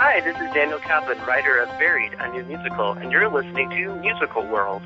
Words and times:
Hi, 0.00 0.20
this 0.20 0.36
is 0.36 0.54
Daniel 0.54 0.78
Kaplan, 0.78 1.18
writer 1.26 1.58
of 1.58 1.68
Buried, 1.70 2.14
a 2.20 2.30
new 2.30 2.44
musical, 2.44 2.92
and 2.92 3.10
you're 3.10 3.28
listening 3.28 3.68
to 3.70 3.96
Musical 3.96 4.46
World. 4.46 4.80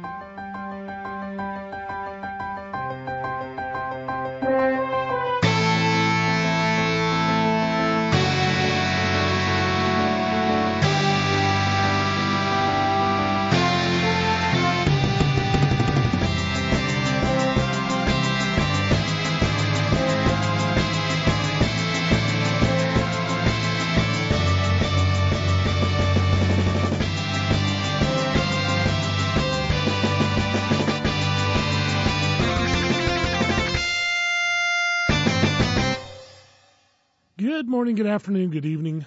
Morning, 37.92 38.06
good 38.06 38.14
afternoon, 38.14 38.50
good 38.50 38.64
evening. 38.64 39.04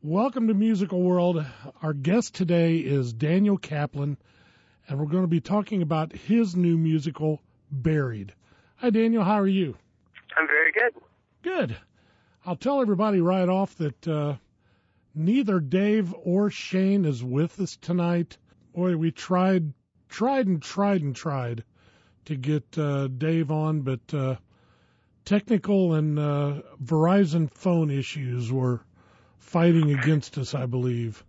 Welcome 0.00 0.46
to 0.46 0.54
Musical 0.54 1.02
World. 1.02 1.44
Our 1.82 1.92
guest 1.92 2.32
today 2.32 2.76
is 2.76 3.12
Daniel 3.12 3.58
Kaplan, 3.58 4.16
and 4.86 5.00
we're 5.00 5.06
going 5.06 5.24
to 5.24 5.28
be 5.28 5.40
talking 5.40 5.82
about 5.82 6.12
his 6.12 6.54
new 6.54 6.78
musical, 6.78 7.42
Buried. 7.72 8.32
Hi, 8.76 8.90
Daniel. 8.90 9.24
How 9.24 9.40
are 9.40 9.48
you? 9.48 9.76
I'm 10.36 10.46
very 10.46 10.70
good. 10.70 11.02
Good. 11.42 11.76
I'll 12.46 12.54
tell 12.54 12.80
everybody 12.80 13.20
right 13.20 13.48
off 13.48 13.74
that 13.78 14.06
uh, 14.06 14.36
neither 15.12 15.58
Dave 15.58 16.14
or 16.22 16.50
Shane 16.50 17.04
is 17.04 17.24
with 17.24 17.58
us 17.58 17.76
tonight. 17.76 18.38
Boy, 18.72 18.96
we 18.96 19.10
tried, 19.10 19.72
tried 20.08 20.46
and 20.46 20.62
tried 20.62 21.02
and 21.02 21.16
tried 21.16 21.64
to 22.26 22.36
get 22.36 22.78
uh, 22.78 23.08
Dave 23.08 23.50
on, 23.50 23.80
but 23.80 24.14
uh, 24.14 24.36
technical 25.24 25.94
and 25.94 26.18
uh, 26.18 26.62
Verizon 26.82 27.50
phone 27.50 27.90
issues 27.90 28.52
were 28.52 28.80
fighting 29.38 29.92
against 29.92 30.38
us, 30.38 30.54
I 30.54 30.66
believe. 30.66 31.24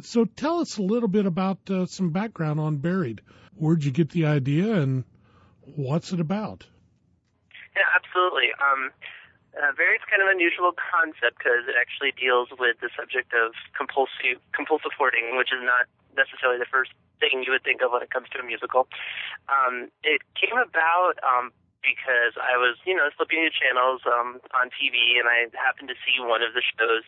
So 0.00 0.24
tell 0.24 0.60
us 0.60 0.78
a 0.78 0.82
little 0.82 1.08
bit 1.08 1.26
about 1.26 1.58
uh, 1.70 1.86
some 1.86 2.10
background 2.10 2.60
on 2.60 2.78
Buried. 2.78 3.20
Where'd 3.54 3.84
you 3.84 3.92
get 3.92 4.10
the 4.10 4.26
idea 4.26 4.74
and 4.74 5.04
what's 5.76 6.12
it 6.12 6.20
about? 6.20 6.66
Yeah, 7.76 7.86
absolutely. 7.94 8.50
Um, 8.58 8.90
uh, 9.54 9.70
Buried's 9.78 10.02
kind 10.10 10.22
of 10.22 10.28
an 10.28 10.34
unusual 10.34 10.74
concept 10.74 11.38
because 11.38 11.66
it 11.70 11.78
actually 11.78 12.10
deals 12.18 12.50
with 12.58 12.78
the 12.82 12.90
subject 12.98 13.30
of 13.34 13.54
compulsive 13.78 14.42
compulsive 14.50 14.90
hoarding, 14.98 15.38
which 15.38 15.54
is 15.54 15.62
not 15.62 15.86
necessarily 16.18 16.58
the 16.58 16.66
first 16.66 16.90
thing 17.22 17.42
you 17.46 17.54
would 17.54 17.62
think 17.62 17.82
of 17.82 17.94
when 17.94 18.02
it 18.02 18.10
comes 18.10 18.26
to 18.34 18.42
a 18.42 18.46
musical. 18.46 18.86
Um, 19.46 19.90
it 20.02 20.22
came 20.34 20.58
about 20.58 21.18
um, 21.22 21.54
because 21.84 22.34
I 22.40 22.56
was, 22.56 22.80
you 22.88 22.96
know, 22.96 23.12
flipping 23.12 23.44
the 23.44 23.52
channels 23.52 24.00
um, 24.08 24.40
on 24.56 24.72
TV, 24.72 25.20
and 25.20 25.28
I 25.28 25.52
happened 25.52 25.92
to 25.92 25.98
see 26.00 26.16
one 26.18 26.40
of 26.40 26.56
the 26.56 26.64
shows 26.64 27.04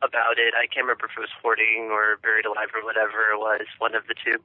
about 0.00 0.38
it. 0.38 0.54
I 0.54 0.70
can't 0.70 0.86
remember 0.86 1.10
if 1.10 1.18
it 1.18 1.20
was 1.20 1.34
Hoarding 1.42 1.90
or 1.90 2.16
Buried 2.22 2.46
Alive 2.46 2.72
or 2.72 2.86
whatever 2.86 3.34
it 3.34 3.42
was, 3.42 3.66
one 3.82 3.98
of 3.98 4.06
the 4.06 4.16
two. 4.16 4.38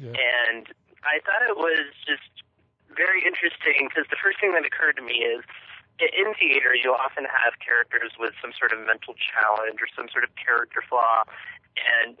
Yeah. 0.00 0.14
And 0.14 0.70
I 1.04 1.20
thought 1.20 1.42
it 1.44 1.58
was 1.58 1.92
just 2.06 2.30
very 2.94 3.26
interesting 3.26 3.90
because 3.90 4.06
the 4.08 4.20
first 4.20 4.38
thing 4.40 4.54
that 4.54 4.64
occurred 4.64 4.96
to 4.96 5.04
me 5.04 5.26
is 5.26 5.44
in 6.00 6.32
theater, 6.40 6.72
you 6.72 6.96
often 6.96 7.28
have 7.28 7.60
characters 7.60 8.16
with 8.16 8.32
some 8.40 8.56
sort 8.56 8.72
of 8.72 8.80
mental 8.80 9.14
challenge 9.18 9.78
or 9.82 9.88
some 9.92 10.08
sort 10.08 10.24
of 10.24 10.32
character 10.40 10.80
flaw, 10.80 11.28
and 11.76 12.16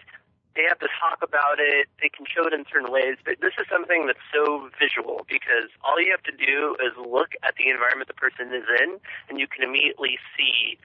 they 0.54 0.64
have 0.68 0.78
to 0.80 0.90
talk 1.00 1.24
about 1.24 1.56
it. 1.56 1.88
They 2.00 2.12
can 2.12 2.28
show 2.28 2.44
it 2.46 2.52
in 2.52 2.64
certain 2.68 2.92
ways, 2.92 3.16
but 3.24 3.40
this 3.40 3.56
is 3.56 3.64
something 3.72 4.06
that's 4.06 4.22
so 4.28 4.68
visual 4.76 5.24
because 5.24 5.72
all 5.80 5.96
you 5.96 6.12
have 6.12 6.24
to 6.28 6.36
do 6.36 6.76
is 6.84 6.92
look 7.00 7.32
at 7.40 7.56
the 7.56 7.72
environment 7.72 8.08
the 8.08 8.18
person 8.18 8.52
is 8.52 8.68
in, 8.68 9.00
and 9.32 9.40
you 9.40 9.48
can 9.48 9.64
immediately 9.64 10.20
see, 10.36 10.76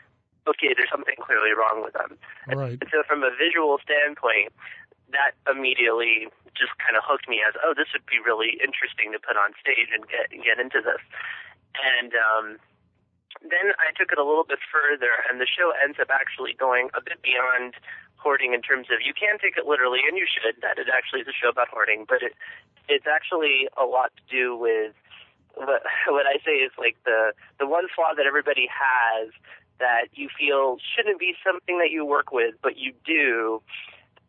okay, 0.48 0.72
there's 0.72 0.92
something 0.92 1.20
clearly 1.20 1.52
wrong 1.52 1.84
with 1.84 1.94
them. 1.94 2.16
Right. 2.48 2.80
And 2.80 2.88
so, 2.88 3.04
from 3.04 3.28
a 3.28 3.32
visual 3.36 3.76
standpoint, 3.84 4.56
that 5.12 5.36
immediately 5.48 6.32
just 6.56 6.72
kind 6.80 6.96
of 6.96 7.04
hooked 7.04 7.28
me 7.28 7.44
as, 7.44 7.56
oh, 7.64 7.76
this 7.76 7.92
would 7.92 8.08
be 8.08 8.20
really 8.24 8.60
interesting 8.64 9.12
to 9.12 9.20
put 9.20 9.36
on 9.36 9.52
stage 9.60 9.92
and 9.92 10.08
get 10.08 10.32
get 10.32 10.64
into 10.64 10.80
this. 10.80 11.04
And 11.78 12.16
um, 12.16 12.46
then 13.42 13.74
I 13.78 13.94
took 13.98 14.12
it 14.12 14.18
a 14.18 14.26
little 14.26 14.46
bit 14.46 14.60
further, 14.72 15.26
and 15.30 15.40
the 15.40 15.48
show 15.48 15.74
ends 15.78 15.98
up 16.02 16.10
actually 16.10 16.54
going 16.54 16.90
a 16.94 17.02
bit 17.02 17.22
beyond 17.22 17.76
hoarding 18.18 18.54
in 18.54 18.62
terms 18.62 18.88
of 18.90 19.00
you 19.06 19.14
can 19.14 19.38
take 19.38 19.58
it 19.58 19.66
literally, 19.66 20.02
and 20.08 20.18
you 20.18 20.26
should. 20.26 20.62
That 20.62 20.78
it 20.78 20.88
actually 20.90 21.22
is 21.22 21.28
a 21.28 21.38
show 21.38 21.50
about 21.50 21.70
hoarding, 21.70 22.06
but 22.08 22.22
it 22.22 22.34
it's 22.90 23.06
actually 23.08 23.68
a 23.78 23.86
lot 23.86 24.12
to 24.18 24.24
do 24.30 24.58
with 24.58 24.94
what 25.54 25.84
what 26.08 26.26
I 26.26 26.38
say 26.44 26.64
is 26.66 26.72
like 26.78 26.98
the 27.06 27.34
the 27.60 27.68
one 27.68 27.88
flaw 27.94 28.14
that 28.16 28.26
everybody 28.26 28.68
has 28.68 29.30
that 29.80 30.10
you 30.14 30.30
feel 30.34 30.78
shouldn't 30.96 31.20
be 31.20 31.36
something 31.46 31.78
that 31.78 31.92
you 31.92 32.04
work 32.04 32.32
with, 32.32 32.56
but 32.62 32.78
you 32.78 32.94
do, 33.06 33.62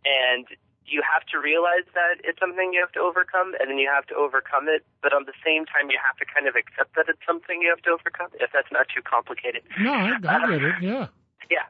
and 0.04 0.46
you 0.88 1.04
have 1.04 1.24
to 1.30 1.36
realize 1.38 1.86
that 1.94 2.24
it's 2.24 2.40
something 2.40 2.72
you 2.72 2.80
have 2.80 2.92
to 2.92 3.00
overcome, 3.00 3.54
and 3.60 3.70
then 3.70 3.78
you 3.78 3.88
have 3.92 4.06
to 4.08 4.16
overcome 4.16 4.68
it. 4.68 4.84
But 5.02 5.12
at 5.12 5.26
the 5.28 5.36
same 5.44 5.68
time, 5.68 5.92
you 5.92 6.00
have 6.00 6.16
to 6.18 6.26
kind 6.26 6.48
of 6.48 6.56
accept 6.56 6.96
that 6.96 7.06
it's 7.08 7.22
something 7.28 7.60
you 7.60 7.68
have 7.68 7.84
to 7.84 7.92
overcome. 7.92 8.32
If 8.40 8.50
that's 8.52 8.72
not 8.72 8.88
too 8.88 9.04
complicated. 9.04 9.62
No, 9.78 9.92
I, 9.92 10.16
I 10.16 10.48
get 10.48 10.64
it. 10.64 10.80
Yeah. 10.82 11.06
Yeah, 11.48 11.64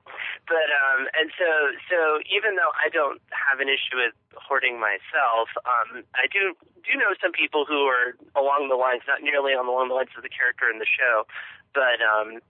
but 0.51 0.67
um, 0.75 1.07
and 1.15 1.31
so 1.39 1.47
so 1.87 2.19
even 2.27 2.59
though 2.59 2.75
I 2.75 2.91
don't 2.91 3.23
have 3.31 3.63
an 3.63 3.71
issue 3.71 3.95
with 3.95 4.17
hoarding 4.35 4.83
myself, 4.83 5.55
um, 5.63 6.03
I 6.19 6.27
do 6.27 6.59
do 6.83 6.99
know 6.99 7.15
some 7.23 7.31
people 7.31 7.63
who 7.63 7.87
are 7.87 8.19
along 8.35 8.75
the 8.75 8.75
lines, 8.75 9.07
not 9.07 9.23
nearly 9.23 9.55
on 9.55 9.71
along 9.71 9.87
the 9.87 9.95
lines 9.95 10.11
of 10.19 10.27
the 10.27 10.33
character 10.33 10.67
in 10.67 10.83
the 10.83 10.89
show, 10.89 11.31
but 11.79 12.03
um, 12.03 12.43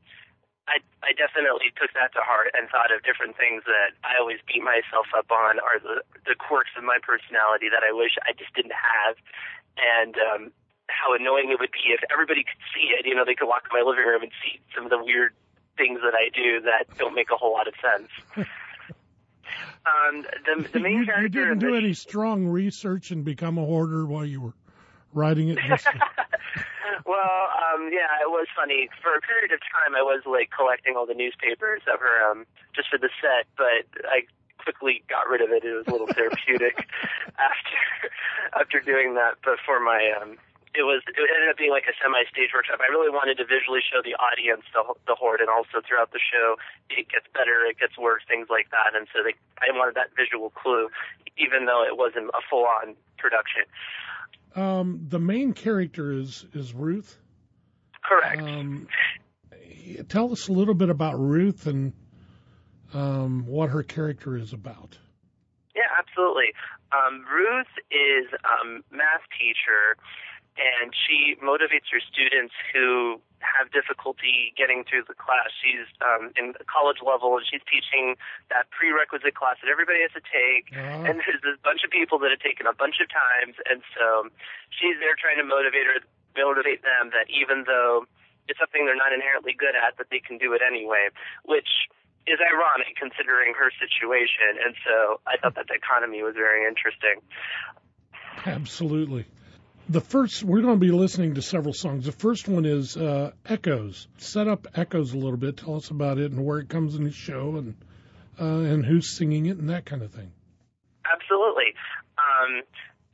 I 0.68 0.84
I 1.02 1.16
definitely 1.16 1.72
took 1.74 1.90
that 1.96 2.12
to 2.12 2.20
heart 2.20 2.52
and 2.52 2.68
thought 2.68 2.92
of 2.92 3.00
different 3.02 3.40
things 3.40 3.64
that 3.64 3.96
I 4.04 4.20
always 4.20 4.38
beat 4.44 4.62
myself 4.62 5.08
up 5.16 5.32
on 5.32 5.58
are 5.58 5.80
the 5.80 6.04
the 6.28 6.36
quirks 6.36 6.76
of 6.76 6.84
my 6.84 7.00
personality 7.00 7.72
that 7.72 7.80
I 7.82 7.92
wish 7.96 8.20
I 8.28 8.36
just 8.36 8.52
didn't 8.52 8.76
have, 8.76 9.16
and 9.80 10.14
um, 10.20 10.42
how 10.92 11.16
annoying 11.16 11.50
it 11.50 11.58
would 11.58 11.72
be 11.72 11.92
if 11.96 12.04
everybody 12.12 12.44
could 12.44 12.60
see 12.76 12.92
it. 12.92 13.08
You 13.08 13.16
know, 13.16 13.24
they 13.24 13.34
could 13.34 13.48
walk 13.48 13.64
in 13.68 13.72
my 13.72 13.84
living 13.84 14.04
room 14.04 14.22
and 14.22 14.32
see 14.44 14.60
some 14.76 14.84
of 14.84 14.90
the 14.92 15.00
weird 15.00 15.32
things 15.76 16.00
that 16.04 16.14
I 16.14 16.28
do 16.34 16.60
that 16.68 16.86
don't 16.98 17.14
make 17.14 17.30
a 17.30 17.36
whole 17.36 17.52
lot 17.52 17.68
of 17.68 17.74
sense. 17.80 18.10
um, 19.86 20.26
the, 20.44 20.68
the 20.72 20.80
main 20.80 20.98
you, 21.00 21.06
character. 21.06 21.22
you 21.22 21.28
didn't 21.28 21.60
do 21.60 21.74
any 21.76 21.94
strong 21.94 22.46
research 22.46 23.10
and 23.10 23.24
become 23.24 23.58
a 23.58 23.64
hoarder 23.64 24.04
while 24.04 24.24
you 24.24 24.40
were 24.40 24.54
writing 25.12 25.48
it. 25.48 25.58
Just, 25.68 25.86
well, 27.06 27.48
um, 27.54 27.90
yeah, 27.92 28.20
it 28.22 28.30
was 28.30 28.46
funny. 28.54 28.88
For 29.02 29.14
a 29.14 29.20
period 29.20 29.52
of 29.52 29.60
time, 29.60 29.94
I 29.94 30.02
was 30.02 30.22
like 30.26 30.50
collecting 30.50 30.96
all 30.96 31.06
the 31.06 31.14
newspapers 31.14 31.82
that 31.86 32.00
were 32.00 32.18
um, 32.24 32.46
just 32.74 32.88
for 32.88 32.98
the 32.98 33.10
set, 33.20 33.46
but 33.56 33.86
I 34.06 34.24
quickly 34.58 35.02
got 35.08 35.28
rid 35.28 35.40
of 35.40 35.50
it. 35.50 35.64
It 35.64 35.72
was 35.72 35.86
a 35.86 35.92
little 35.92 36.08
therapeutic 36.08 36.88
after 37.38 37.80
after 38.58 38.80
doing 38.80 39.14
that. 39.14 39.38
But 39.44 39.58
for 39.64 39.80
my 39.80 40.12
um, 40.20 40.36
it 40.74 40.84
was 40.84 41.02
it 41.08 41.16
ended 41.16 41.48
up 41.48 41.56
being 41.56 41.72
like 41.72 41.88
a 41.88 41.96
semi-stage 41.96 42.52
workshop. 42.52 42.78
I 42.78 42.90
really 42.92 43.08
wanted 43.10 43.40
to 43.40 43.46
visually 43.48 43.80
show 43.80 44.04
the 44.04 44.14
audience 44.20 44.62
the 44.70 44.84
the 45.08 45.16
horde, 45.16 45.40
and 45.40 45.48
also 45.48 45.80
throughout 45.80 46.12
the 46.12 46.20
show, 46.20 46.60
it 46.92 47.08
gets 47.08 47.26
better, 47.32 47.64
it 47.64 47.80
gets 47.80 47.96
worse, 47.96 48.22
things 48.28 48.46
like 48.52 48.68
that. 48.70 48.92
And 48.92 49.08
so 49.10 49.24
they, 49.24 49.34
I 49.58 49.72
wanted 49.72 49.96
that 49.96 50.12
visual 50.14 50.50
clue, 50.52 50.92
even 51.40 51.64
though 51.64 51.82
it 51.82 51.96
wasn't 51.96 52.28
a 52.36 52.42
full-on 52.44 52.94
production. 53.16 53.64
Um, 54.56 55.06
the 55.08 55.18
main 55.18 55.52
character 55.52 56.12
is 56.12 56.46
is 56.54 56.74
Ruth. 56.74 57.18
Correct. 58.04 58.40
Um, 58.42 58.88
tell 60.08 60.32
us 60.32 60.48
a 60.48 60.52
little 60.52 60.74
bit 60.74 60.88
about 60.90 61.18
Ruth 61.18 61.66
and 61.66 61.92
um, 62.94 63.46
what 63.46 63.70
her 63.70 63.82
character 63.82 64.36
is 64.36 64.52
about. 64.52 64.96
Yeah, 65.74 65.82
absolutely. 65.98 66.52
Um, 66.92 67.24
Ruth 67.30 67.70
is 67.90 68.26
um, 68.44 68.82
math 68.90 69.22
teacher, 69.38 69.96
and 70.58 70.90
she 70.90 71.38
motivates 71.38 71.86
her 71.94 72.02
students 72.02 72.52
who 72.74 73.22
have 73.38 73.70
difficulty 73.70 74.50
getting 74.58 74.82
through 74.82 75.06
the 75.06 75.14
class. 75.14 75.54
She's 75.62 75.86
um, 76.02 76.34
in 76.34 76.58
college 76.66 76.98
level, 76.98 77.38
and 77.38 77.46
she's 77.46 77.62
teaching 77.70 78.18
that 78.50 78.66
prerequisite 78.74 79.38
class 79.38 79.62
that 79.62 79.70
everybody 79.70 80.02
has 80.02 80.12
to 80.18 80.24
take. 80.26 80.74
Ah. 80.74 81.06
And 81.06 81.22
there's 81.22 81.40
this 81.46 81.56
bunch 81.62 81.86
of 81.86 81.90
people 81.94 82.18
that 82.26 82.34
have 82.34 82.42
taken 82.42 82.66
a 82.66 82.74
bunch 82.74 82.98
of 82.98 83.06
times, 83.06 83.54
and 83.70 83.80
so 83.94 84.26
she's 84.74 84.98
there 84.98 85.14
trying 85.14 85.38
to 85.38 85.46
motivate 85.46 85.86
her, 85.86 86.02
motivate 86.34 86.82
them 86.82 87.14
that 87.14 87.30
even 87.30 87.62
though 87.64 88.04
it's 88.50 88.58
something 88.58 88.84
they're 88.84 88.98
not 88.98 89.14
inherently 89.14 89.54
good 89.54 89.78
at, 89.78 89.94
that 90.02 90.10
they 90.10 90.18
can 90.18 90.38
do 90.38 90.52
it 90.52 90.62
anyway, 90.64 91.08
which 91.46 91.86
is 92.26 92.42
ironic 92.42 92.96
considering 92.98 93.54
her 93.54 93.70
situation. 93.78 94.58
And 94.60 94.74
so 94.82 95.20
I 95.26 95.38
thought 95.38 95.54
that 95.54 95.68
dichotomy 95.68 96.22
was 96.22 96.34
very 96.34 96.66
interesting. 96.66 97.22
Absolutely. 98.44 99.24
The 99.90 100.02
first, 100.02 100.44
we're 100.44 100.60
going 100.60 100.74
to 100.74 100.80
be 100.80 100.90
listening 100.90 101.36
to 101.36 101.42
several 101.42 101.72
songs. 101.72 102.04
The 102.04 102.12
first 102.12 102.46
one 102.46 102.66
is 102.66 102.94
uh, 102.94 103.32
Echoes. 103.46 104.06
Set 104.18 104.46
up 104.46 104.66
Echoes 104.74 105.14
a 105.14 105.16
little 105.16 105.38
bit. 105.38 105.56
Tell 105.56 105.76
us 105.76 105.88
about 105.88 106.18
it 106.18 106.30
and 106.30 106.44
where 106.44 106.58
it 106.58 106.68
comes 106.68 106.94
in 106.94 107.04
the 107.04 107.10
show 107.10 107.56
and 107.56 107.74
uh, 108.38 108.44
and 108.44 108.84
who's 108.84 109.08
singing 109.08 109.46
it 109.46 109.56
and 109.56 109.70
that 109.70 109.86
kind 109.86 110.02
of 110.02 110.12
thing. 110.12 110.30
Absolutely. 111.10 111.72
Um, 112.20 112.62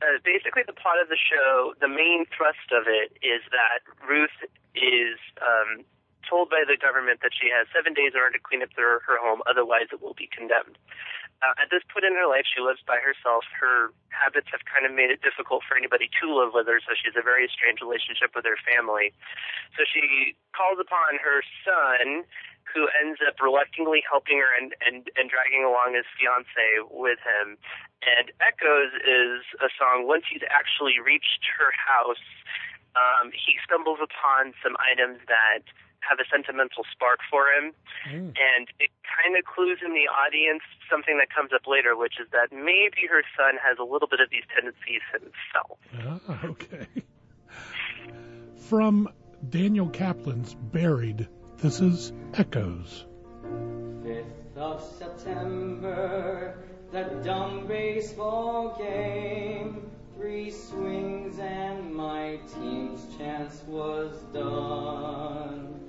uh, 0.01 0.19
basically, 0.25 0.63
the 0.67 0.75
plot 0.75 1.01
of 1.01 1.07
the 1.07 1.17
show, 1.17 1.73
the 1.79 1.87
main 1.87 2.25
thrust 2.35 2.69
of 2.75 2.83
it 2.87 3.15
is 3.23 3.41
that 3.55 3.79
Ruth 4.05 4.35
is 4.75 5.17
um, 5.39 5.85
told 6.29 6.49
by 6.49 6.67
the 6.67 6.75
government 6.75 7.21
that 7.23 7.31
she 7.31 7.47
has 7.49 7.67
seven 7.71 7.93
days 7.93 8.11
in 8.13 8.19
order 8.19 8.37
to 8.37 8.43
clean 8.43 8.61
up 8.61 8.69
her, 8.75 8.99
her 9.07 9.17
home, 9.17 9.41
otherwise 9.47 9.87
it 9.93 10.01
will 10.01 10.13
be 10.13 10.27
condemned. 10.27 10.77
Uh, 11.43 11.51
at 11.59 11.67
this 11.67 11.83
point 11.91 12.07
in 12.07 12.15
her 12.15 12.27
life, 12.27 12.47
she 12.47 12.63
lives 12.63 12.79
by 12.87 12.97
herself. 13.03 13.43
Her 13.59 13.91
habits 14.09 14.47
have 14.55 14.63
kind 14.63 14.87
of 14.87 14.95
made 14.95 15.11
it 15.11 15.19
difficult 15.19 15.67
for 15.67 15.75
anybody 15.75 16.07
to 16.21 16.25
live 16.31 16.55
with 16.55 16.65
her, 16.71 16.79
so 16.79 16.95
she 16.95 17.11
has 17.11 17.17
a 17.19 17.25
very 17.25 17.51
strange 17.51 17.83
relationship 17.83 18.31
with 18.33 18.47
her 18.47 18.55
family. 18.63 19.11
So 19.75 19.83
she 19.83 20.39
calls 20.55 20.79
upon 20.79 21.19
her 21.19 21.43
son, 21.61 22.23
who 22.63 22.87
ends 22.97 23.19
up 23.23 23.39
reluctantly 23.43 24.01
helping 24.03 24.39
her 24.39 24.51
and, 24.51 24.73
and, 24.83 25.07
and 25.15 25.29
dragging 25.29 25.63
along 25.63 25.93
his 25.93 26.07
fiance 26.17 26.87
with 26.87 27.19
him. 27.21 27.59
And 28.03 28.31
Echoes 28.41 28.95
is 29.03 29.43
a 29.59 29.69
song, 29.75 30.07
once 30.07 30.25
he's 30.27 30.43
actually 30.49 30.97
reached 31.03 31.45
her 31.55 31.71
house, 31.75 32.25
um, 32.95 33.31
he 33.35 33.59
stumbles 33.63 33.99
upon 33.99 34.55
some 34.63 34.75
items 34.79 35.19
that 35.27 35.67
have 36.07 36.19
a 36.19 36.27
sentimental 36.29 36.85
spark 36.91 37.19
for 37.29 37.49
him. 37.51 37.73
Mm. 38.07 38.33
And 38.37 38.65
it 38.79 38.91
kind 39.03 39.37
of 39.37 39.43
clues 39.45 39.79
in 39.85 39.93
the 39.93 40.07
audience 40.07 40.63
something 40.89 41.17
that 41.17 41.33
comes 41.33 41.51
up 41.53 41.67
later, 41.67 41.95
which 41.97 42.19
is 42.21 42.27
that 42.31 42.53
maybe 42.53 43.07
her 43.09 43.23
son 43.35 43.57
has 43.61 43.77
a 43.79 43.83
little 43.83 44.07
bit 44.07 44.19
of 44.21 44.29
these 44.29 44.45
tendencies 44.53 45.01
himself. 45.11 45.77
Ah, 46.29 46.45
okay. 46.45 46.87
From 48.69 49.09
Daniel 49.49 49.89
Kaplan's 49.89 50.55
Buried, 50.55 51.27
this 51.57 51.81
is 51.81 52.13
Echoes. 52.33 53.05
5th 54.03 54.57
of 54.57 54.81
September, 54.81 56.57
the 56.91 57.03
dumb 57.23 57.67
baseball 57.67 58.75
game. 58.77 59.91
Three 60.15 60.49
swings 60.49 61.37
and 61.39 61.93
my 61.93 62.39
team's 62.55 63.15
chance 63.17 63.61
was 63.67 64.23
done. 64.33 65.84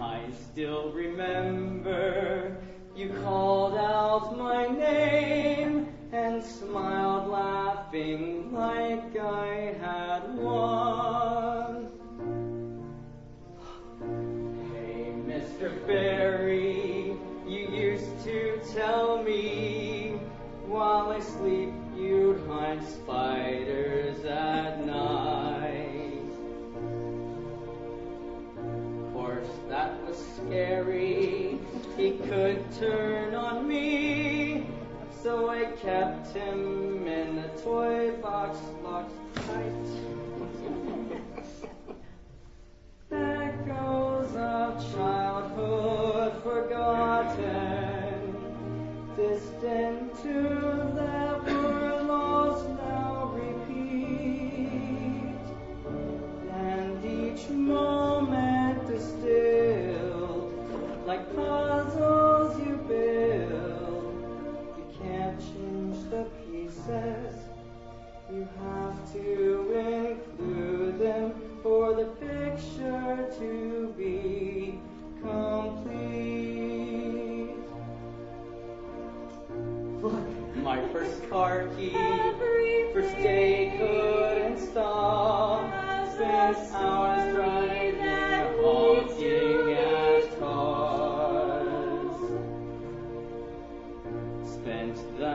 I 0.00 0.20
still 0.50 0.92
remember 0.92 2.56
you 2.94 3.08
called 3.24 3.74
out 3.76 4.36
my 4.36 4.68
name 4.68 5.88
and 6.12 6.44
smiled 6.44 7.28
laughing 7.28 8.52
like 8.52 9.16
I 9.16 9.74
had 9.80 10.34
won. 10.36 11.88
Hey, 14.72 15.14
Mr. 15.26 15.86
Barry, 15.86 17.16
you 17.46 17.68
used 17.68 18.24
to 18.24 18.60
tell 18.74 19.22
me 19.22 20.20
while 20.66 21.10
I 21.10 21.20
sleep 21.20 21.72
you'd 21.96 22.46
hunt 22.46 22.82
spiders 22.86 24.01
could 32.80 33.11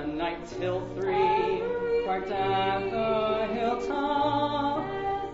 night 0.06 0.46
till 0.46 0.88
three, 0.96 1.62
parked 2.06 2.32
at 2.32 2.92
the 2.92 3.54
hilltop, 3.54 4.86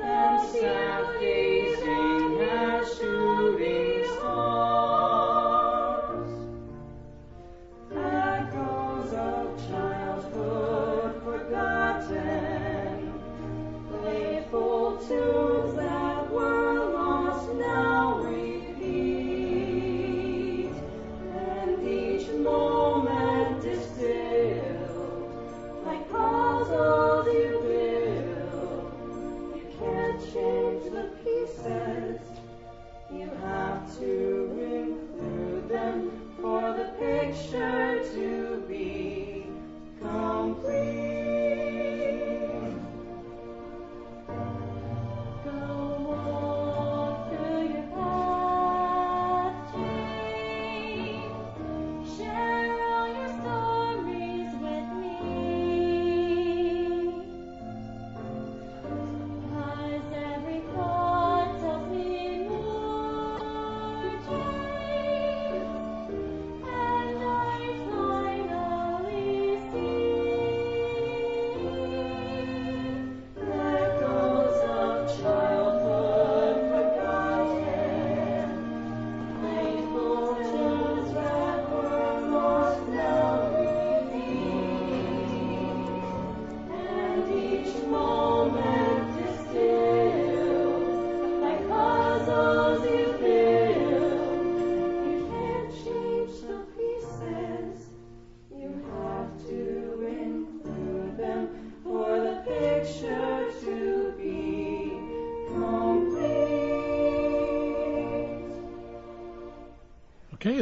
and 0.01 0.47
sat 0.49 1.19
gazing 1.19 2.37
at 2.41 3.12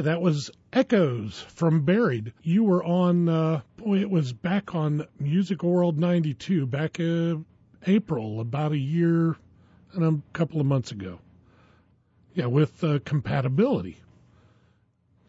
that 0.02 0.22
was 0.22 0.52
Echoes 0.74 1.40
from 1.50 1.86
Buried. 1.86 2.34
You 2.44 2.64
were 2.64 2.84
on, 2.84 3.30
uh, 3.30 3.62
boy, 3.78 4.00
it 4.00 4.10
was 4.10 4.34
back 4.34 4.76
on 4.76 5.08
Music 5.20 5.64
World 5.64 5.98
92, 5.98 6.66
back 6.66 7.00
uh, 7.00 7.36
April, 7.86 8.40
about 8.40 8.72
a 8.72 8.78
year 8.78 9.36
and 9.94 10.04
a 10.04 10.38
couple 10.38 10.60
of 10.60 10.66
months 10.66 10.92
ago. 10.92 11.20
Yeah, 12.34 12.46
with 12.46 12.84
uh, 12.84 13.00
compatibility. 13.04 13.98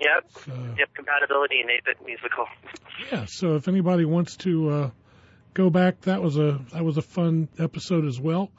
Yep. 0.00 0.30
So, 0.44 0.52
Yep. 0.78 0.94
Compatibility 0.94 1.60
in 1.60 1.66
8-bit 1.68 2.04
musical. 2.06 2.46
yeah. 3.12 3.24
So 3.26 3.56
if 3.56 3.68
anybody 3.68 4.04
wants 4.04 4.36
to 4.38 4.68
uh, 4.70 4.90
go 5.54 5.70
back, 5.70 6.00
that 6.02 6.22
was 6.22 6.36
a 6.38 6.60
that 6.72 6.84
was 6.84 6.96
a 6.96 7.02
fun 7.02 7.48
episode 7.58 8.04
as 8.06 8.20
well. 8.20 8.50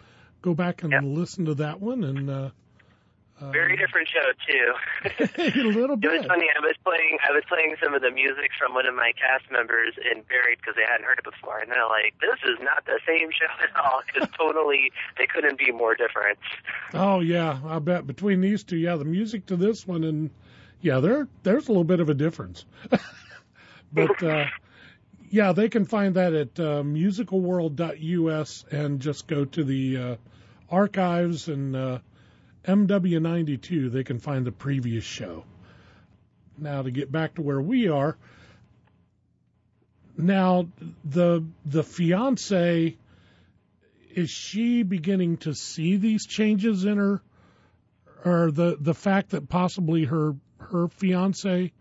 Go 0.41 0.53
back 0.53 0.83
and 0.83 0.91
Yep. 0.91 1.01
listen 1.05 1.45
to 1.45 1.55
that 1.55 1.79
one 1.81 2.03
and. 2.03 2.29
Uh, 2.29 2.33
uh, 2.33 2.49
Very 3.41 3.75
different 3.75 4.07
show 4.07 4.31
too. 4.47 4.73
a 5.63 5.67
little 5.67 5.97
bit. 5.97 6.13
It 6.13 6.17
was 6.19 6.27
funny. 6.27 6.47
I 6.55 6.59
was 6.61 6.75
playing. 6.83 7.17
I 7.27 7.33
was 7.33 7.43
playing 7.49 7.75
some 7.83 7.93
of 7.93 8.01
the 8.01 8.11
music 8.11 8.51
from 8.57 8.73
one 8.73 8.85
of 8.85 8.95
my 8.95 9.11
cast 9.19 9.51
members 9.51 9.93
in 9.97 10.21
Buried 10.21 10.59
because 10.59 10.75
they 10.75 10.83
hadn't 10.89 11.05
heard 11.05 11.19
it 11.19 11.25
before, 11.25 11.59
and 11.59 11.69
they're 11.69 11.87
like, 11.87 12.13
"This 12.21 12.39
is 12.45 12.59
not 12.61 12.85
the 12.85 12.99
same 13.05 13.29
show 13.31 13.51
at 13.61 13.75
all." 13.75 14.01
Because 14.13 14.29
totally, 14.37 14.91
they 15.17 15.25
couldn't 15.25 15.57
be 15.57 15.71
more 15.71 15.95
different. 15.95 16.37
Oh 16.93 17.19
yeah, 17.19 17.59
I 17.65 17.79
bet 17.79 18.07
between 18.07 18.39
these 18.39 18.63
two, 18.63 18.77
yeah, 18.77 18.95
the 18.95 19.05
music 19.05 19.47
to 19.47 19.55
this 19.55 19.87
one 19.87 20.03
and 20.03 20.29
yeah, 20.81 20.99
there 20.99 21.27
there's 21.43 21.67
a 21.67 21.71
little 21.71 21.83
bit 21.83 21.99
of 21.99 22.09
a 22.09 22.13
difference. 22.13 22.65
but 23.93 24.23
uh 24.23 24.45
yeah, 25.33 25.51
they 25.51 25.67
can 25.67 25.85
find 25.85 26.13
that 26.15 26.33
at 26.33 26.59
uh, 26.59 26.83
musicalworld.us 26.83 28.65
and 28.69 28.99
just 28.99 29.25
go 29.25 29.45
to 29.45 29.63
the 29.63 29.97
uh, 29.97 30.15
archives 30.69 31.47
and 31.47 31.75
uh, 31.75 31.97
MW92. 32.65 33.91
They 33.91 34.03
can 34.03 34.19
find 34.19 34.45
the 34.45 34.51
previous 34.51 35.03
show. 35.03 35.45
Now 36.57 36.81
to 36.81 36.91
get 36.91 37.11
back 37.11 37.35
to 37.35 37.41
where 37.41 37.61
we 37.61 37.89
are. 37.89 38.17
Now 40.15 40.67
the 41.03 41.43
the 41.65 41.83
fiance 41.83 42.97
is 44.11 44.29
she 44.29 44.83
beginning 44.83 45.37
to 45.37 45.55
see 45.55 45.97
these 45.97 46.25
changes 46.25 46.85
in 46.85 46.97
her 46.97 47.21
or 48.23 48.51
the 48.51 48.77
the 48.79 48.93
fact 48.93 49.31
that 49.31 49.49
possibly 49.49 50.05
her 50.05 50.35
her 50.59 50.87
fiance 50.87 51.71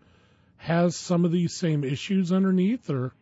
has 0.57 0.95
some 0.95 1.25
of 1.25 1.31
these 1.31 1.53
same 1.53 1.83
issues 1.83 2.31
underneath 2.31 2.89
or 2.89 3.13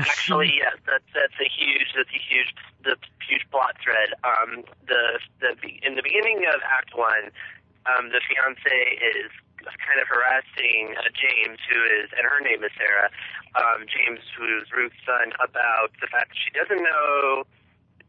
Actually, 0.00 0.48
she, 0.48 0.58
yes, 0.58 0.76
that's 0.86 1.06
that's 1.14 1.38
a 1.38 1.48
huge 1.48 1.94
that's 1.94 2.10
a 2.10 2.22
huge 2.22 2.50
the 2.82 2.96
huge 3.22 3.46
plot 3.50 3.76
thread. 3.78 4.10
Um, 4.26 4.64
the 4.86 5.22
the 5.38 5.54
in 5.86 5.94
the 5.94 6.02
beginning 6.02 6.42
of 6.50 6.58
Act 6.66 6.96
One, 6.98 7.30
um, 7.86 8.10
the 8.10 8.20
fiance 8.26 8.76
is 8.98 9.30
kind 9.64 9.96
of 10.00 10.06
harassing 10.08 10.92
uh, 10.98 11.08
James, 11.14 11.58
who 11.70 11.78
is 11.78 12.10
and 12.16 12.26
her 12.26 12.40
name 12.40 12.64
is 12.64 12.72
Sarah. 12.76 13.08
Um, 13.54 13.86
James, 13.86 14.20
who's 14.34 14.66
Ruth's 14.74 14.98
son, 15.06 15.30
about 15.38 15.94
the 16.02 16.10
fact 16.10 16.34
that 16.34 16.40
she 16.40 16.50
doesn't 16.50 16.82
know. 16.82 17.46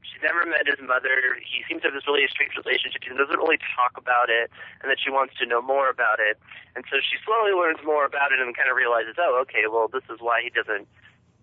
She's 0.02 0.22
never 0.22 0.46
met 0.46 0.66
his 0.66 0.80
mother. 0.80 1.38
He 1.44 1.66
seems 1.68 1.82
to 1.84 1.92
have 1.92 1.98
this 1.98 2.08
really 2.08 2.24
strange 2.30 2.56
relationship. 2.56 3.04
He 3.04 3.12
doesn't 3.12 3.36
really 3.36 3.60
talk 3.76 3.98
about 3.98 4.30
it, 4.30 4.50
and 4.82 4.88
that 4.90 4.98
she 5.02 5.12
wants 5.12 5.36
to 5.38 5.46
know 5.46 5.62
more 5.62 5.90
about 5.90 6.24
it. 6.24 6.40
And 6.74 6.86
so 6.88 6.98
she 7.04 7.20
slowly 7.26 7.52
learns 7.52 7.84
more 7.84 8.06
about 8.06 8.32
it 8.32 8.40
and 8.40 8.56
kind 8.56 8.70
of 8.70 8.78
realizes, 8.78 9.20
oh, 9.20 9.38
okay, 9.44 9.68
well, 9.68 9.90
this 9.92 10.06
is 10.08 10.22
why 10.24 10.40
he 10.42 10.50
doesn't 10.50 10.88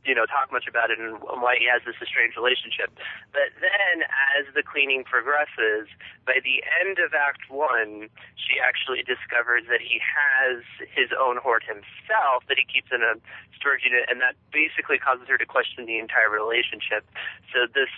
you 0.04 0.14
know, 0.14 0.26
talk 0.26 0.50
much 0.50 0.66
about 0.66 0.90
it 0.90 0.98
and 0.98 1.22
why 1.22 1.54
he 1.58 1.70
has 1.70 1.82
this 1.86 1.94
estranged 2.02 2.34
relationship. 2.34 2.90
But 3.30 3.54
then, 3.62 4.02
as 4.34 4.50
the 4.54 4.62
cleaning 4.66 5.06
progresses, 5.06 5.86
by 6.26 6.42
the 6.42 6.58
end 6.82 6.98
of 6.98 7.14
Act 7.14 7.46
One, 7.46 8.10
she 8.34 8.58
actually 8.58 9.06
discovers 9.06 9.62
that 9.70 9.78
he 9.78 10.02
has 10.02 10.66
his 10.90 11.14
own 11.14 11.38
hoard 11.38 11.62
himself 11.62 12.42
that 12.50 12.58
he 12.58 12.66
keeps 12.66 12.90
in 12.90 13.02
a 13.02 13.14
storage 13.54 13.86
unit, 13.86 14.10
and 14.10 14.18
that 14.20 14.34
basically 14.50 14.98
causes 14.98 15.30
her 15.30 15.38
to 15.38 15.46
question 15.46 15.86
the 15.86 16.02
entire 16.02 16.30
relationship. 16.30 17.06
So 17.54 17.70
this 17.70 17.90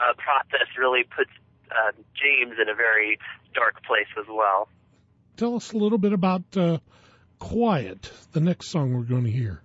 uh, 0.00 0.16
process 0.16 0.72
really 0.80 1.04
puts 1.04 1.30
uh, 1.70 1.92
James 2.16 2.56
in 2.56 2.68
a 2.68 2.74
very 2.74 3.18
dark 3.52 3.84
place 3.84 4.08
as 4.18 4.26
well. 4.28 4.68
tell 5.36 5.56
us 5.56 5.72
a 5.72 5.76
little 5.76 5.98
bit 5.98 6.12
about 6.12 6.42
uh, 6.56 6.78
Quiet, 7.38 8.10
the 8.32 8.40
next 8.40 8.68
song 8.68 8.94
we're 8.94 9.02
going 9.02 9.24
to 9.24 9.30
hear. 9.30 9.62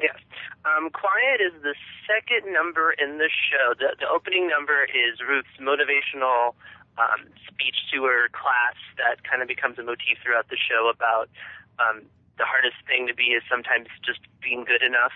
Yes. 0.00 0.16
Um, 0.64 0.88
Quiet 0.90 1.44
is 1.44 1.52
the 1.60 1.74
second 2.08 2.52
number 2.52 2.92
in 2.92 3.18
the 3.18 3.28
show. 3.28 3.76
The, 3.76 3.96
the 4.00 4.08
opening 4.08 4.48
number 4.48 4.84
is 4.84 5.20
Ruth's 5.20 5.52
motivational 5.60 6.56
um, 6.96 7.28
speech 7.44 7.76
to 7.92 8.04
her 8.04 8.32
class 8.32 8.76
that 8.96 9.24
kind 9.28 9.42
of 9.42 9.48
becomes 9.48 9.78
a 9.78 9.84
motif 9.84 10.16
throughout 10.24 10.48
the 10.48 10.56
show 10.56 10.88
about 10.88 11.28
um, 11.76 12.02
the 12.38 12.48
hardest 12.48 12.80
thing 12.88 13.06
to 13.06 13.14
be 13.14 13.36
is 13.36 13.42
sometimes 13.44 13.88
just 14.00 14.20
being 14.40 14.64
good 14.64 14.82
enough. 14.82 15.12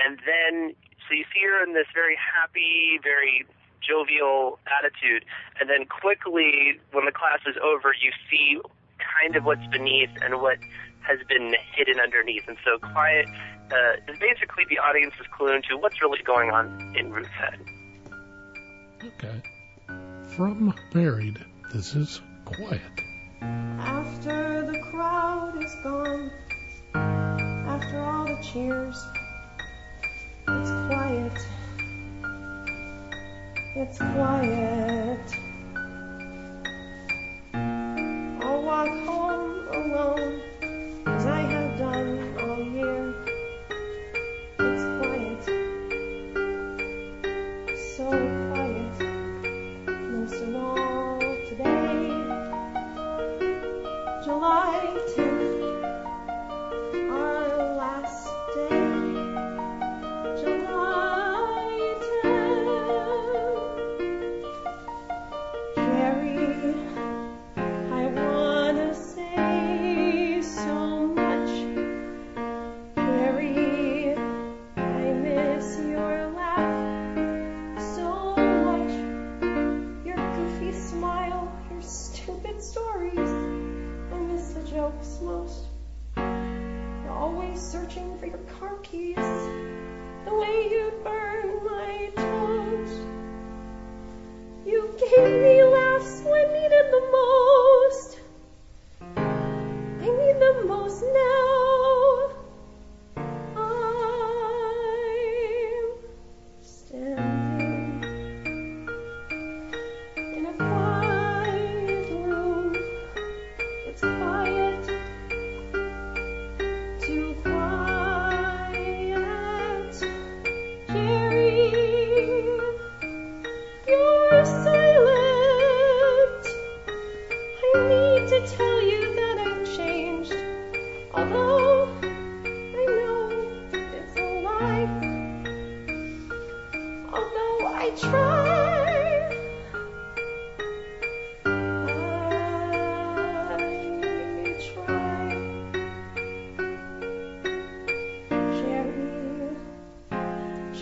And 0.00 0.18
then, 0.24 0.74
so 1.04 1.12
you 1.12 1.28
see 1.28 1.44
her 1.44 1.62
in 1.62 1.74
this 1.74 1.90
very 1.92 2.16
happy, 2.16 2.98
very 3.02 3.44
jovial 3.84 4.58
attitude. 4.64 5.24
And 5.60 5.68
then 5.68 5.84
quickly, 5.86 6.80
when 6.92 7.04
the 7.04 7.12
class 7.12 7.40
is 7.44 7.56
over, 7.60 7.92
you 7.92 8.12
see 8.30 8.60
kind 8.96 9.36
of 9.36 9.44
what's 9.44 9.66
beneath 9.68 10.10
and 10.22 10.40
what 10.40 10.58
has 11.02 11.18
been 11.28 11.54
hidden 11.74 12.00
underneath. 12.00 12.44
And 12.48 12.56
so 12.64 12.78
Quiet 12.78 13.26
uh, 13.70 14.12
is 14.12 14.18
basically 14.18 14.64
the 14.68 14.78
audience's 14.78 15.26
clue 15.36 15.54
into 15.54 15.76
what's 15.76 16.00
really 16.00 16.22
going 16.24 16.50
on 16.50 16.94
in 16.96 17.10
Ruth's 17.12 17.28
head. 17.30 17.60
Okay. 19.04 19.42
From 20.36 20.74
Buried, 20.92 21.44
this 21.72 21.94
is 21.94 22.20
Quiet. 22.44 22.80
After 23.42 24.70
the 24.70 24.78
crowd 24.90 25.62
is 25.62 25.74
gone, 25.82 26.30
after 26.94 28.00
all 28.00 28.26
the 28.26 28.42
cheers, 28.42 28.96
it's 30.48 30.70
quiet. 30.86 31.38
It's 33.76 33.98
quiet. 33.98 35.34
I'll 38.42 38.62
walk 38.62 38.88
home 39.06 39.68
alone, 39.68 40.42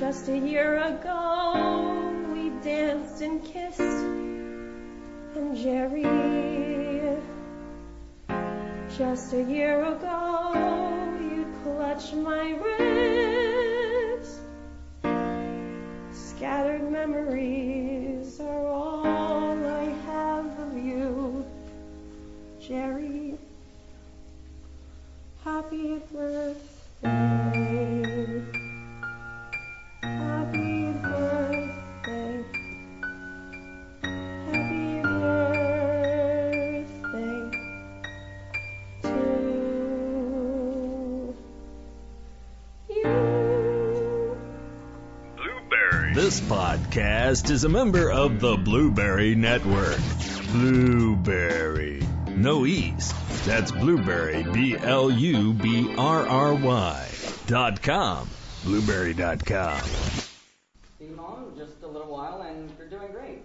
just 0.08 0.28
a 0.30 0.38
year 0.38 0.78
ago 0.78 2.32
we 2.32 2.48
danced 2.64 3.20
and 3.20 3.44
kissed. 3.44 3.78
And 3.78 5.54
Jerry, 5.54 6.02
Just 8.96 9.34
a 9.34 9.42
year 9.42 9.84
ago, 9.84 10.54
you 11.20 11.44
clutched 11.62 12.14
my 12.14 12.52
wrist. 12.62 14.40
Scattered 16.10 16.90
memories 16.90 17.67
podcast 47.28 47.50
is 47.50 47.64
a 47.64 47.68
member 47.68 48.10
of 48.10 48.40
the 48.40 48.56
Blubrry 48.56 49.34
Network. 49.34 49.98
Blubrry. 50.50 52.02
No 52.28 52.64
E's. 52.64 53.12
That's 53.44 53.70
Blubrry. 53.70 54.44
B 54.44 54.76
L 54.78 55.10
U 55.10 55.52
B 55.52 55.94
R 55.98 56.26
R 56.26 56.54
Y. 56.54 57.08
Dot 57.46 57.82
com. 57.82 58.28
Blubrry 58.64 59.12
dot 59.12 59.44
com. 59.44 59.78
Been 60.98 61.16
mom 61.16 61.52
just 61.56 61.82
a 61.82 61.86
little 61.86 62.10
while 62.10 62.42
and 62.42 62.70
you're 62.78 62.88
doing 62.88 63.12
great. 63.12 63.42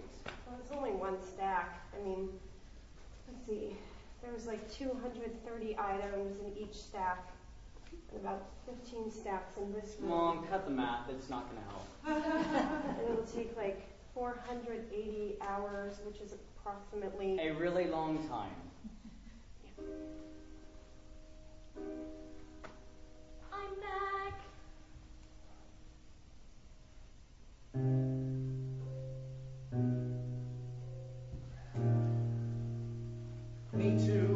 Well, 0.47 0.57
it's 0.61 0.71
only 0.71 0.91
one 0.91 1.17
stack. 1.21 1.85
I 1.93 2.07
mean, 2.07 2.29
let's 3.27 3.45
see. 3.45 3.75
There 4.21 4.31
was 4.31 4.47
like 4.47 4.71
230 4.71 5.77
items 5.77 6.39
in 6.39 6.57
each 6.57 6.75
stack, 6.75 7.27
and 8.11 8.21
about 8.21 8.45
15 8.65 9.11
stacks 9.11 9.57
in 9.57 9.73
this 9.73 9.95
room. 9.99 10.09
Mom, 10.09 10.47
cut 10.47 10.65
the 10.65 10.71
math. 10.71 11.09
It's 11.09 11.29
not 11.29 11.47
gonna 11.49 11.61
help. 11.69 11.87
and 12.99 13.09
it'll 13.09 13.23
take 13.23 13.55
like 13.57 13.81
480 14.13 15.37
hours, 15.41 15.99
which 16.05 16.21
is 16.21 16.33
approximately. 16.33 17.39
A 17.39 17.53
really 17.53 17.87
long 17.87 18.27
time. 18.27 18.49
I'm 23.51 23.75
back. 23.81 24.39
Me 33.73 33.97
too. 34.05 34.32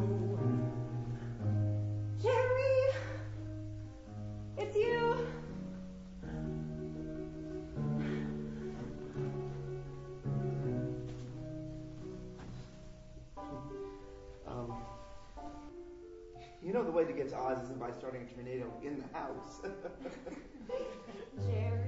You 16.67 16.73
know 16.73 16.83
the 16.83 16.91
way 16.91 17.05
to 17.05 17.13
get 17.13 17.29
to 17.29 17.37
Oz 17.37 17.63
isn't 17.63 17.79
by 17.79 17.91
starting 17.91 18.23
a 18.23 18.33
tornado 18.33 18.69
in 18.83 18.97
the 19.01 19.17
house. 19.17 19.61
Jerry, 21.47 21.86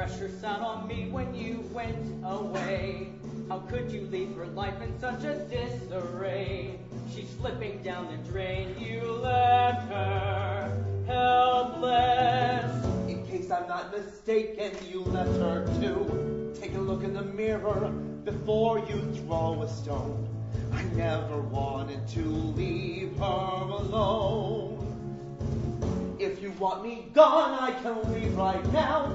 pressure 0.00 0.30
sat 0.40 0.60
on 0.60 0.88
me 0.88 1.10
when 1.10 1.34
you 1.34 1.60
went 1.74 2.24
away. 2.24 3.12
How 3.50 3.58
could 3.58 3.92
you 3.92 4.06
leave 4.06 4.34
her 4.34 4.46
life 4.46 4.80
in 4.80 4.98
such 4.98 5.24
a 5.24 5.34
disarray? 5.40 6.80
She's 7.14 7.28
slipping 7.38 7.82
down 7.82 8.10
the 8.10 8.16
drain. 8.30 8.74
You 8.80 9.02
left 9.12 9.86
her 9.90 11.04
helpless. 11.06 12.86
in 13.10 13.26
case 13.26 13.50
I'm 13.50 13.68
not 13.68 13.94
mistaken, 13.94 14.72
you 14.90 15.02
left 15.02 15.36
her 15.36 15.66
too. 15.82 16.54
Take 16.58 16.74
a 16.76 16.80
look 16.80 17.04
in 17.04 17.12
the 17.12 17.24
mirror 17.24 17.90
before 18.24 18.78
you 18.78 19.02
throw 19.16 19.60
a 19.60 19.68
stone. 19.68 20.26
I 20.72 20.82
never 20.96 21.42
wanted 21.42 22.08
to 22.08 22.22
leave 22.22 23.18
her 23.18 23.24
alone. 23.82 24.78
If 26.18 26.40
you 26.40 26.52
want 26.52 26.84
me 26.84 27.10
gone, 27.12 27.52
I 27.60 27.72
can 27.82 28.14
leave 28.14 28.34
right 28.34 28.64
now. 28.72 29.12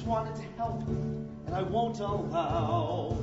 Just 0.00 0.08
wanted 0.08 0.36
to 0.36 0.42
help, 0.56 0.80
and 0.88 1.54
I 1.54 1.60
won't 1.60 2.00
allow 2.00 3.18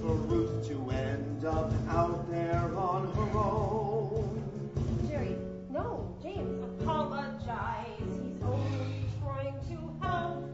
for 0.00 0.14
Ruth 0.14 0.66
to 0.66 0.90
end 0.90 1.44
up 1.44 1.72
out 1.88 2.28
there 2.28 2.74
on 2.74 3.06
her 3.12 3.38
own. 3.38 4.72
Jerry, 5.08 5.36
no, 5.70 6.12
James, 6.20 6.60
apologize. 6.80 7.86
He's 8.00 8.42
only 8.42 9.04
trying 9.22 9.54
to 9.68 10.04
help. 10.04 10.50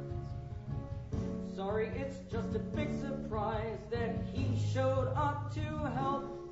Sorry, 1.57 1.89
it's 1.97 2.19
just 2.31 2.55
a 2.55 2.59
big 2.59 2.91
surprise 3.01 3.79
that 3.91 4.17
he 4.35 4.47
showed 4.71 5.15
up 5.17 5.55
to 5.55 5.63
help. 5.95 6.44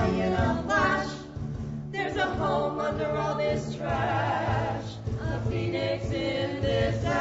By 0.00 0.08
in 0.08 0.32
a 0.32 0.62
flash. 0.64 1.12
There's 1.90 2.16
a 2.16 2.26
home 2.26 2.78
under 2.78 3.10
all 3.16 3.36
this 3.36 3.76
trash. 3.76 4.84
A 5.20 5.40
phoenix 5.50 6.06
in 6.06 6.62
this 6.62 7.04
ash. 7.04 7.20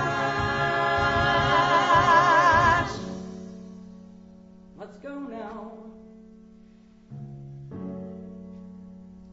Let's 4.78 4.98
go 4.98 5.20
now. 5.20 5.74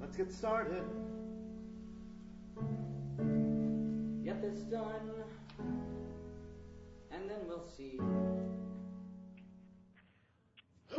Let's 0.00 0.16
get 0.16 0.32
started. 0.32 0.82
Get 4.24 4.42
this 4.42 4.60
done. 4.62 5.12
And 7.12 7.30
then 7.30 7.46
we'll 7.46 7.68
see. 7.76 8.00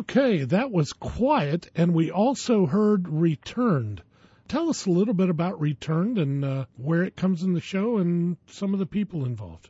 Okay, 0.09 0.45
that 0.45 0.71
was 0.71 0.93
quiet, 0.93 1.69
and 1.75 1.93
we 1.93 2.11
also 2.11 2.65
heard 2.65 3.09
returned. 3.09 4.01
Tell 4.47 4.69
us 4.69 4.85
a 4.85 4.89
little 4.89 5.13
bit 5.13 5.27
about 5.27 5.59
returned 5.59 6.17
and 6.17 6.45
uh, 6.45 6.65
where 6.77 7.03
it 7.03 7.17
comes 7.19 7.43
in 7.43 7.51
the 7.51 7.59
show 7.59 7.97
and 7.97 8.37
some 8.47 8.71
of 8.71 8.79
the 8.79 8.85
people 8.85 9.25
involved. 9.25 9.67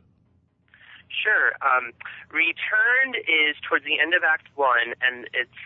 Sure. 1.10 1.58
Um, 1.58 1.90
Returned 2.30 3.18
is 3.26 3.58
towards 3.66 3.84
the 3.84 3.98
end 3.98 4.14
of 4.14 4.22
Act 4.22 4.46
One, 4.54 4.94
and 5.02 5.26
it's 5.34 5.58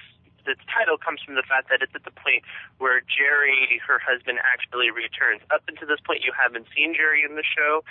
the 0.49 0.57
title 0.73 0.97
comes 0.97 1.21
from 1.21 1.37
the 1.37 1.45
fact 1.45 1.69
that 1.69 1.85
it's 1.85 1.93
at 1.95 2.09
the 2.09 2.17
point 2.25 2.41
where 2.81 3.05
Jerry, 3.05 3.77
her 3.87 4.01
husband, 4.01 4.41
actually 4.41 4.89
returns. 4.89 5.45
Up 5.53 5.61
until 5.69 5.87
this 5.87 6.01
point, 6.01 6.25
you 6.25 6.33
haven't 6.33 6.65
seen 6.73 6.97
Jerry 6.97 7.29
in 7.29 7.37
the 7.37 7.45
show. 7.45 7.85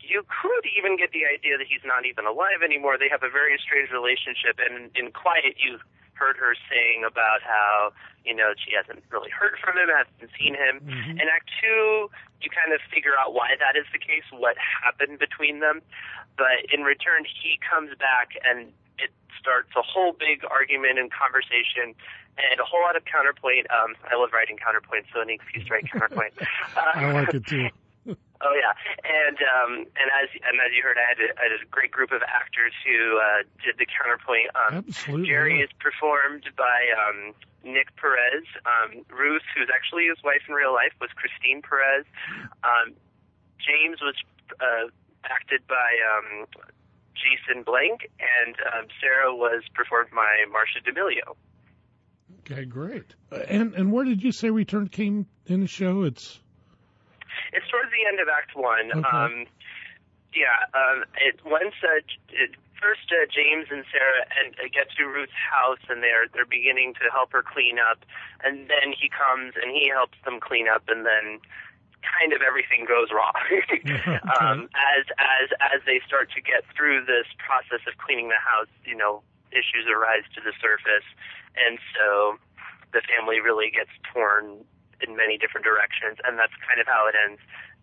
You 0.00 0.24
could 0.24 0.64
even 0.80 0.96
get 0.96 1.12
the 1.12 1.28
idea 1.28 1.60
that 1.60 1.68
he's 1.68 1.84
not 1.84 2.08
even 2.08 2.24
alive 2.24 2.64
anymore. 2.64 2.96
They 2.96 3.12
have 3.12 3.22
a 3.22 3.30
very 3.30 3.60
strange 3.60 3.92
relationship, 3.92 4.56
and 4.56 4.88
in 4.96 5.12
Quiet, 5.12 5.60
you 5.60 5.76
heard 6.14 6.36
her 6.36 6.54
saying 6.70 7.04
about 7.04 7.42
how 7.42 7.92
you 8.24 8.34
know 8.34 8.52
she 8.56 8.74
hasn't 8.74 9.02
really 9.10 9.30
heard 9.30 9.58
from 9.62 9.76
him, 9.76 9.88
hasn't 9.88 10.30
seen 10.38 10.54
him. 10.54 10.80
Mhm. 10.80 11.20
In 11.20 11.26
Act 11.28 11.50
Two, 11.60 12.10
you 12.40 12.50
kind 12.50 12.72
of 12.72 12.80
figure 12.92 13.18
out 13.18 13.34
why 13.34 13.56
that 13.58 13.76
is 13.76 13.86
the 13.92 13.98
case, 13.98 14.24
what 14.30 14.56
happened 14.58 15.18
between 15.18 15.60
them. 15.60 15.82
But 16.36 16.64
in 16.72 16.82
return, 16.82 17.24
he 17.24 17.58
comes 17.58 17.90
back 17.98 18.34
and 18.44 18.72
it 18.98 19.10
starts 19.38 19.70
a 19.76 19.82
whole 19.82 20.12
big 20.12 20.44
argument 20.48 20.98
and 20.98 21.10
conversation 21.12 21.94
and 22.38 22.60
a 22.60 22.64
whole 22.64 22.80
lot 22.80 22.96
of 22.96 23.04
counterpoint. 23.04 23.66
Um, 23.70 23.94
I 24.10 24.16
love 24.16 24.30
writing 24.32 24.56
counterpoint, 24.64 25.06
so 25.12 25.20
an 25.20 25.30
excuse 25.30 25.66
to 25.66 25.72
write 25.74 25.90
counterpoint. 25.90 26.32
Uh, 26.76 26.80
I 26.94 27.12
like 27.12 27.34
it 27.34 27.46
too. 27.46 27.68
Oh 28.42 28.58
yeah, 28.58 28.74
and 29.06 29.38
um, 29.38 29.86
and 29.94 30.08
as 30.18 30.26
and 30.42 30.58
as 30.58 30.74
you 30.74 30.82
heard, 30.82 30.98
I 30.98 31.06
had 31.06 31.20
a, 31.22 31.30
I 31.38 31.42
had 31.46 31.54
a 31.54 31.62
great 31.70 31.94
group 31.94 32.10
of 32.10 32.26
actors 32.26 32.74
who 32.82 33.22
uh, 33.22 33.46
did 33.62 33.78
the 33.78 33.86
counterpoint. 33.86 34.50
Um, 34.58 34.82
Absolutely. 34.82 35.30
Jerry 35.30 35.62
is 35.62 35.70
performed 35.78 36.50
by 36.58 36.90
um, 36.90 37.38
Nick 37.62 37.94
Perez. 37.94 38.42
Um, 38.66 39.06
Ruth, 39.06 39.46
who's 39.54 39.70
actually 39.70 40.10
his 40.10 40.18
wife 40.26 40.42
in 40.50 40.58
real 40.58 40.74
life, 40.74 40.90
was 41.00 41.10
Christine 41.14 41.62
Perez. 41.62 42.02
Um, 42.66 42.98
James 43.62 44.02
was 44.02 44.18
uh, 44.58 44.90
acted 45.22 45.62
by 45.70 45.94
um, 46.02 46.50
Jason 47.14 47.62
Blank, 47.62 48.10
and 48.18 48.58
um, 48.74 48.90
Sarah 48.98 49.30
was 49.30 49.62
performed 49.70 50.10
by 50.10 50.42
Marcia 50.50 50.82
D'Amelio. 50.82 51.38
Okay, 52.42 52.64
great. 52.64 53.14
Uh, 53.30 53.46
and 53.46 53.74
and 53.74 53.92
where 53.92 54.04
did 54.04 54.22
you 54.22 54.32
say 54.32 54.50
return 54.50 54.88
came 54.88 55.26
in 55.46 55.60
the 55.60 55.68
show? 55.68 56.02
It's 56.02 56.41
It's 57.52 57.68
towards 57.68 57.90
the 57.92 58.08
end 58.08 58.20
of 58.20 58.28
Act 58.28 58.56
One. 58.56 58.90
Okay. 58.90 59.08
Um, 59.12 59.46
yeah, 60.32 60.64
um, 60.72 61.04
it 61.20 61.36
once 61.44 61.76
uh, 61.84 62.00
it, 62.32 62.56
first 62.80 63.12
uh, 63.12 63.28
James 63.28 63.68
and 63.70 63.84
Sarah 63.92 64.24
and 64.40 64.56
uh, 64.56 64.66
get 64.72 64.88
to 64.96 65.04
Ruth's 65.04 65.36
house 65.36 65.84
and 65.88 66.02
they're 66.02 66.26
they're 66.32 66.48
beginning 66.48 66.94
to 66.98 67.12
help 67.12 67.32
her 67.32 67.44
clean 67.44 67.76
up, 67.78 68.04
and 68.42 68.66
then 68.68 68.96
he 68.96 69.12
comes 69.12 69.54
and 69.60 69.70
he 69.70 69.92
helps 69.92 70.16
them 70.24 70.40
clean 70.40 70.66
up, 70.68 70.88
and 70.88 71.04
then 71.04 71.38
kind 72.02 72.32
of 72.32 72.42
everything 72.42 72.88
goes 72.88 73.12
wrong. 73.12 73.36
um, 74.40 74.72
as 74.72 75.04
as 75.20 75.48
as 75.60 75.80
they 75.84 76.00
start 76.02 76.32
to 76.32 76.40
get 76.40 76.64
through 76.74 77.04
this 77.04 77.28
process 77.38 77.84
of 77.84 77.94
cleaning 78.00 78.28
the 78.32 78.42
house, 78.42 78.72
you 78.88 78.96
know, 78.96 79.22
issues 79.52 79.84
arise 79.86 80.24
to 80.34 80.40
the 80.40 80.56
surface, 80.58 81.06
and 81.60 81.78
so 81.92 82.40
the 82.92 83.00
family 83.04 83.40
really 83.40 83.70
gets 83.70 83.92
torn 84.12 84.64
in 85.06 85.16
many 85.16 85.38
different 85.38 85.64
directions, 85.64 86.18
and 86.24 86.38
that's 86.38 86.52
kind 86.68 86.80
of 86.80 86.86
how 86.86 87.06
it 87.08 87.14
ends 87.28 87.40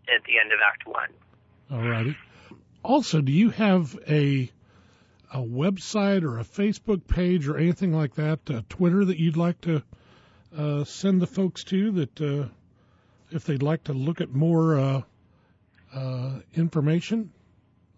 at 0.07 0.23
the 0.25 0.39
end 0.39 0.51
of 0.51 0.59
Act 0.65 0.87
One. 0.87 1.11
alrighty. 1.71 2.15
Also, 2.83 3.21
do 3.21 3.31
you 3.31 3.49
have 3.49 3.97
a 4.07 4.49
a 5.31 5.37
website 5.37 6.23
or 6.23 6.39
a 6.39 6.43
Facebook 6.43 7.05
page 7.07 7.47
or 7.47 7.57
anything 7.57 7.93
like 7.93 8.15
that, 8.15 8.39
uh, 8.49 8.61
Twitter 8.67 9.05
that 9.05 9.19
you'd 9.19 9.37
like 9.37 9.61
to 9.61 9.83
uh, 10.57 10.83
send 10.83 11.21
the 11.21 11.27
folks 11.27 11.63
to 11.65 11.91
that 11.91 12.21
uh, 12.21 12.47
if 13.31 13.45
they'd 13.45 13.61
like 13.61 13.83
to 13.83 13.93
look 13.93 14.21
at 14.21 14.33
more 14.33 14.79
uh, 14.79 15.01
uh, 15.93 16.39
information 16.55 17.31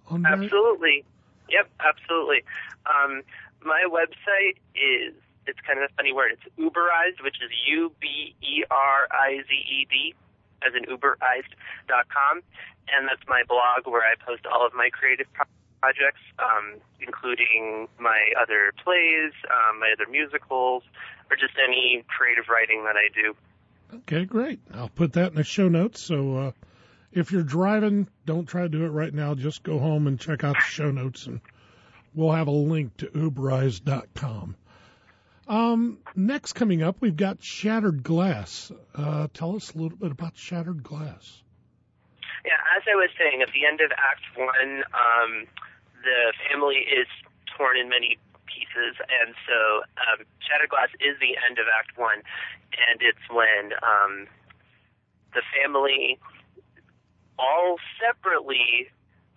on 0.09 0.23
that? 0.23 0.33
Absolutely. 0.33 1.05
Yep, 1.49 1.69
absolutely. 1.79 2.43
Um, 2.85 3.21
my 3.63 3.85
website 3.87 4.57
is 4.75 5.13
it's 5.47 5.59
kind 5.65 5.79
of 5.79 5.89
a 5.89 5.93
funny 5.95 6.13
word. 6.13 6.31
It's 6.33 6.45
Uberized, 6.57 7.23
which 7.23 7.37
is 7.41 7.49
U 7.67 7.91
B 7.99 8.35
E 8.41 8.63
R 8.69 9.07
I 9.11 9.41
Z 9.47 9.53
E 9.53 9.87
D, 9.89 10.15
as 10.65 10.73
in 10.75 10.85
Uberized 10.85 11.53
dot 11.87 12.05
com, 12.09 12.41
and 12.89 13.07
that's 13.07 13.27
my 13.27 13.43
blog 13.47 13.85
where 13.91 14.01
I 14.01 14.15
post 14.25 14.45
all 14.45 14.65
of 14.65 14.73
my 14.73 14.89
creative 14.91 15.31
pro- 15.33 15.45
projects, 15.81 16.21
um, 16.37 16.79
including 16.99 17.87
my 17.99 18.21
other 18.39 18.71
plays, 18.83 19.33
um, 19.49 19.79
my 19.79 19.91
other 19.93 20.09
musicals, 20.09 20.83
or 21.29 21.35
just 21.35 21.53
any 21.57 22.03
creative 22.07 22.45
writing 22.49 22.83
that 22.85 22.95
I 22.95 23.09
do. 23.13 23.35
Okay, 23.99 24.25
great. 24.25 24.59
I'll 24.73 24.89
put 24.89 25.13
that 25.13 25.31
in 25.31 25.35
the 25.35 25.43
show 25.43 25.67
notes. 25.67 26.01
So 26.01 26.37
uh, 26.37 26.51
if 27.11 27.31
you're 27.31 27.43
driving, 27.43 28.07
don't 28.25 28.45
try 28.45 28.61
to 28.61 28.69
do 28.69 28.85
it 28.85 28.89
right 28.89 29.13
now. 29.13 29.33
Just 29.35 29.63
go 29.63 29.79
home 29.79 30.07
and 30.07 30.19
check 30.19 30.43
out 30.43 30.55
the 30.55 30.61
show 30.61 30.91
notes, 30.91 31.25
and 31.27 31.41
we'll 32.13 32.31
have 32.31 32.47
a 32.47 32.51
link 32.51 32.95
to 32.97 33.07
Uberize.com. 33.07 34.55
Um, 35.47 35.97
next 36.15 36.53
coming 36.53 36.83
up, 36.83 36.97
we've 36.99 37.15
got 37.15 37.43
Shattered 37.43 38.03
Glass. 38.03 38.71
Uh, 38.95 39.27
tell 39.33 39.55
us 39.55 39.73
a 39.73 39.77
little 39.77 39.97
bit 39.97 40.11
about 40.11 40.37
Shattered 40.37 40.83
Glass. 40.83 41.41
Yeah, 42.45 42.57
as 42.77 42.83
I 42.89 42.95
was 42.95 43.09
saying, 43.17 43.41
at 43.41 43.49
the 43.53 43.65
end 43.65 43.81
of 43.81 43.91
Act 43.91 44.25
One, 44.35 44.83
um, 44.93 45.47
the 46.01 46.33
family 46.49 46.77
is 46.77 47.07
torn 47.57 47.77
in 47.77 47.89
many 47.89 48.17
pieces, 48.45 48.97
and 48.97 49.35
so 49.45 49.85
um, 50.09 50.25
Shattered 50.39 50.69
Glass 50.69 50.89
is 50.99 51.19
the 51.19 51.37
end 51.37 51.59
of 51.59 51.65
Act 51.69 51.97
One, 51.97 52.23
and 52.89 53.01
it's 53.01 53.25
when 53.29 53.73
um, 53.83 54.27
the 55.33 55.41
family, 55.53 56.19
all 57.37 57.77
separately, 58.01 58.89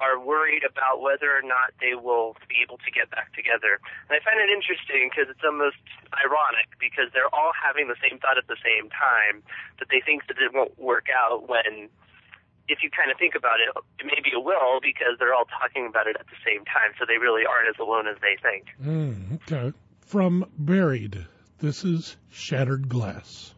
are 0.04 0.20
worried 0.20 0.68
about 0.68 1.00
whether 1.00 1.32
or 1.32 1.40
not 1.40 1.72
they 1.80 1.96
will 1.96 2.36
be 2.44 2.60
able 2.60 2.76
to 2.84 2.90
get 2.92 3.08
back 3.08 3.32
together. 3.32 3.80
And 4.08 4.12
I 4.12 4.20
find 4.20 4.36
it 4.36 4.52
interesting 4.52 5.08
because 5.08 5.32
it's 5.32 5.40
almost 5.40 5.80
ironic 6.12 6.68
because 6.76 7.08
they're 7.16 7.32
all 7.32 7.56
having 7.56 7.88
the 7.88 7.96
same 8.04 8.20
thought 8.20 8.36
at 8.36 8.44
the 8.44 8.60
same 8.60 8.92
time 8.92 9.40
that 9.80 9.88
they 9.88 10.04
think 10.04 10.28
that 10.28 10.36
it 10.36 10.52
won't 10.52 10.76
work 10.76 11.08
out 11.08 11.48
when 11.48 11.88
if 12.68 12.82
you 12.82 12.90
kind 12.90 13.10
of 13.10 13.18
think 13.18 13.34
about 13.34 13.60
it, 13.60 13.68
maybe 14.04 14.32
it 14.32 14.42
will 14.44 14.80
because 14.80 15.16
they're 15.18 15.34
all 15.34 15.48
talking 15.48 15.86
about 15.86 16.06
it 16.06 16.16
at 16.20 16.26
the 16.26 16.40
same 16.44 16.64
time, 16.64 16.92
so 16.98 17.04
they 17.06 17.18
really 17.18 17.44
aren't 17.44 17.68
as 17.68 17.76
alone 17.80 18.08
as 18.08 18.16
they 18.20 18.36
think. 18.40 18.68
Mm, 18.80 19.40
okay. 19.44 19.76
From 20.00 20.46
Buried, 20.58 21.26
this 21.58 21.84
is 21.84 22.16
Shattered 22.30 22.88
Glass. 22.88 23.53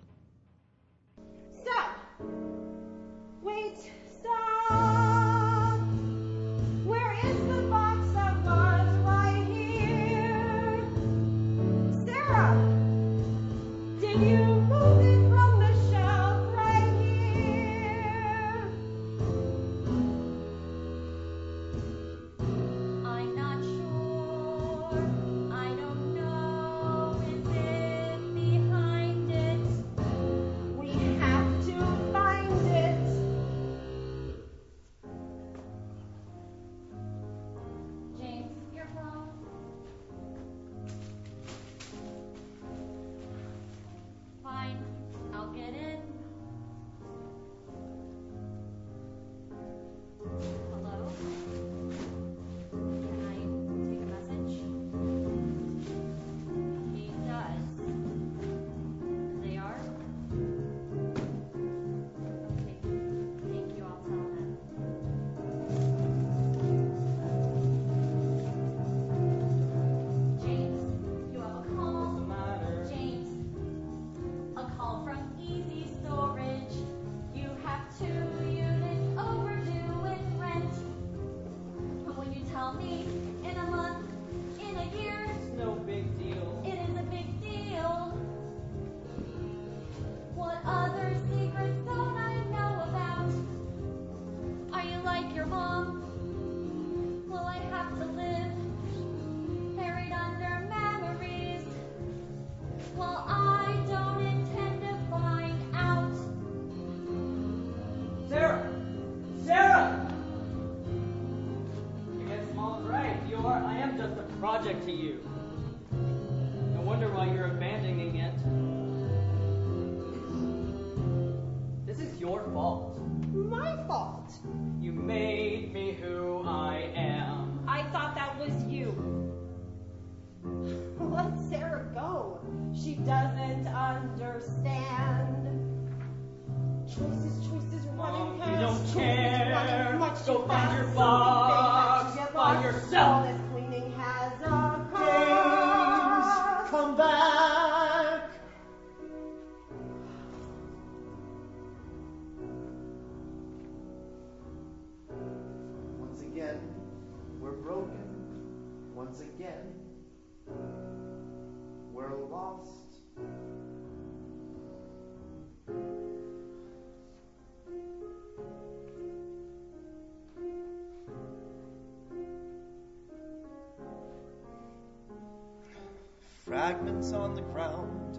Fragments 176.56 177.12
on 177.12 177.34
the 177.34 177.42
ground, 177.42 178.18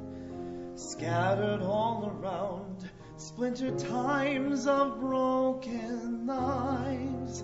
scattered 0.79 1.63
all 1.63 2.05
around, 2.21 2.87
splintered 3.17 3.79
times 3.79 4.67
of 4.67 4.99
broken 4.99 6.27
lives. 6.27 7.43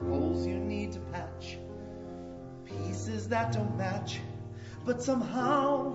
Holes 0.00 0.44
you 0.44 0.58
need 0.58 0.90
to 0.94 0.98
patch, 1.12 1.58
pieces 2.64 3.28
that 3.28 3.52
don't 3.52 3.78
match, 3.78 4.18
but 4.84 5.00
somehow 5.00 5.94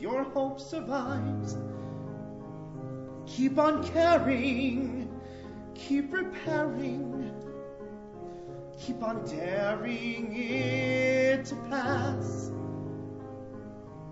your 0.00 0.24
hope 0.24 0.58
survives. 0.58 1.56
Keep 3.26 3.56
on 3.56 3.86
caring, 3.86 5.16
keep 5.76 6.12
repairing, 6.12 7.15
keep 8.86 9.02
on 9.02 9.24
daring 9.24 10.30
it 10.32 11.44
to 11.44 11.56
pass. 11.68 12.52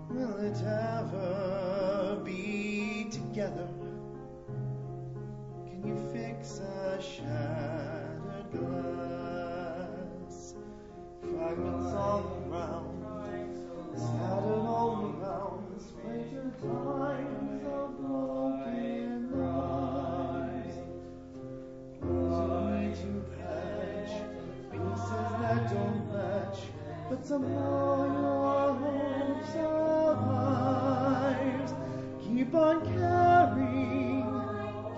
Will 0.09 0.35
it 0.35 0.57
ever 0.63 2.19
be 2.25 3.07
together? 3.09 3.69
Can 5.65 5.81
you 5.87 5.95
fix 6.11 6.59
a 6.59 7.01
shattered 7.01 8.51
glass? 8.51 10.55
Fragments 11.21 11.93
the 11.93 12.21
ground, 12.49 13.05
scattered 13.95 14.65
all 14.67 15.15
around, 15.21 15.79
splintered 15.79 16.61
times 16.61 17.34
but 27.15 27.25
somehow 27.25 28.05
your 28.05 28.75
hope 28.75 29.45
survives. 30.17 30.91
Keep 32.21 32.53
on 32.55 32.85
caring, 32.85 34.25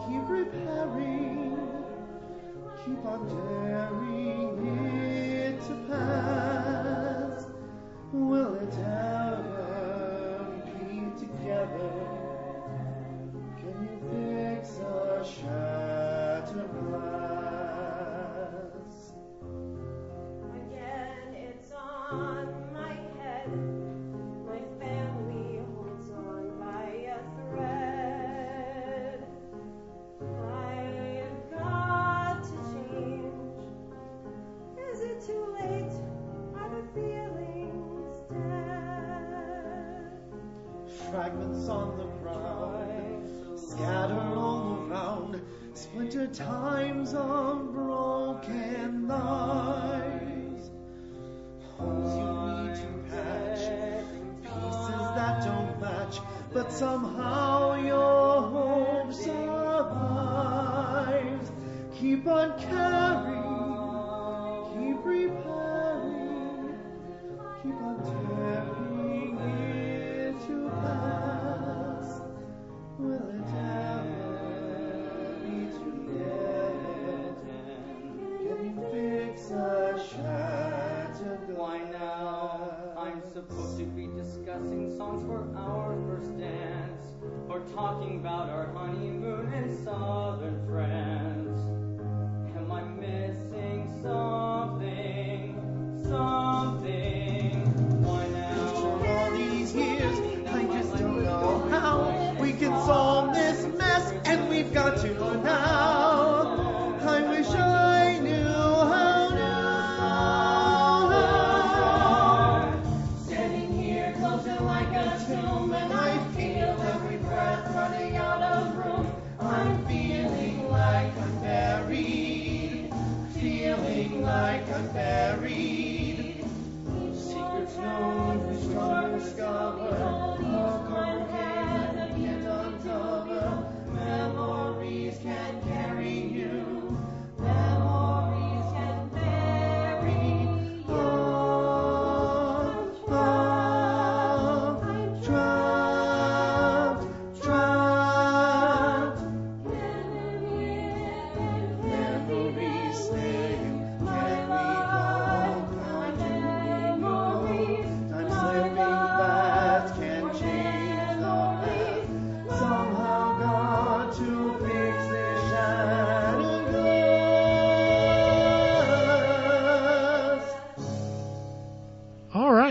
keep 0.07 0.27
repairing, 0.27 1.57
keep 2.83 3.05
on 3.05 3.27
daring 3.27 4.67
it 4.67 5.61
to 5.61 5.73
pass. 5.87 7.45
Will 8.11 8.55
it 8.55 8.73
ever 8.79 10.45
be 10.65 11.11
together? 11.19 12.16
Keep 62.17 62.27
on 62.29 62.57
caring, 62.57 63.43
keep 64.73 65.05
repairing, 65.05 65.66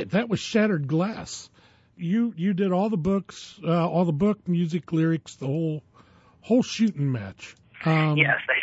right, 0.06 0.12
that 0.12 0.28
was 0.28 0.40
Shattered 0.40 0.86
Glass. 0.88 1.50
You 1.96 2.34
you 2.36 2.52
did 2.52 2.72
all 2.72 2.90
the 2.90 2.96
books, 2.96 3.58
uh, 3.64 3.88
all 3.88 4.04
the 4.04 4.12
book, 4.12 4.46
music, 4.46 4.92
lyrics, 4.92 5.36
the 5.36 5.46
whole 5.46 5.82
whole 6.42 6.62
shooting 6.62 7.10
match. 7.10 7.56
Um, 7.84 8.16
yes, 8.16 8.36
I, 8.48 8.56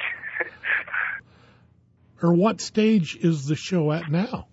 Or 2.24 2.34
what 2.34 2.62
stage 2.62 3.18
is 3.18 3.48
the 3.48 3.56
show 3.56 3.92
at 3.92 4.10
now? 4.10 4.48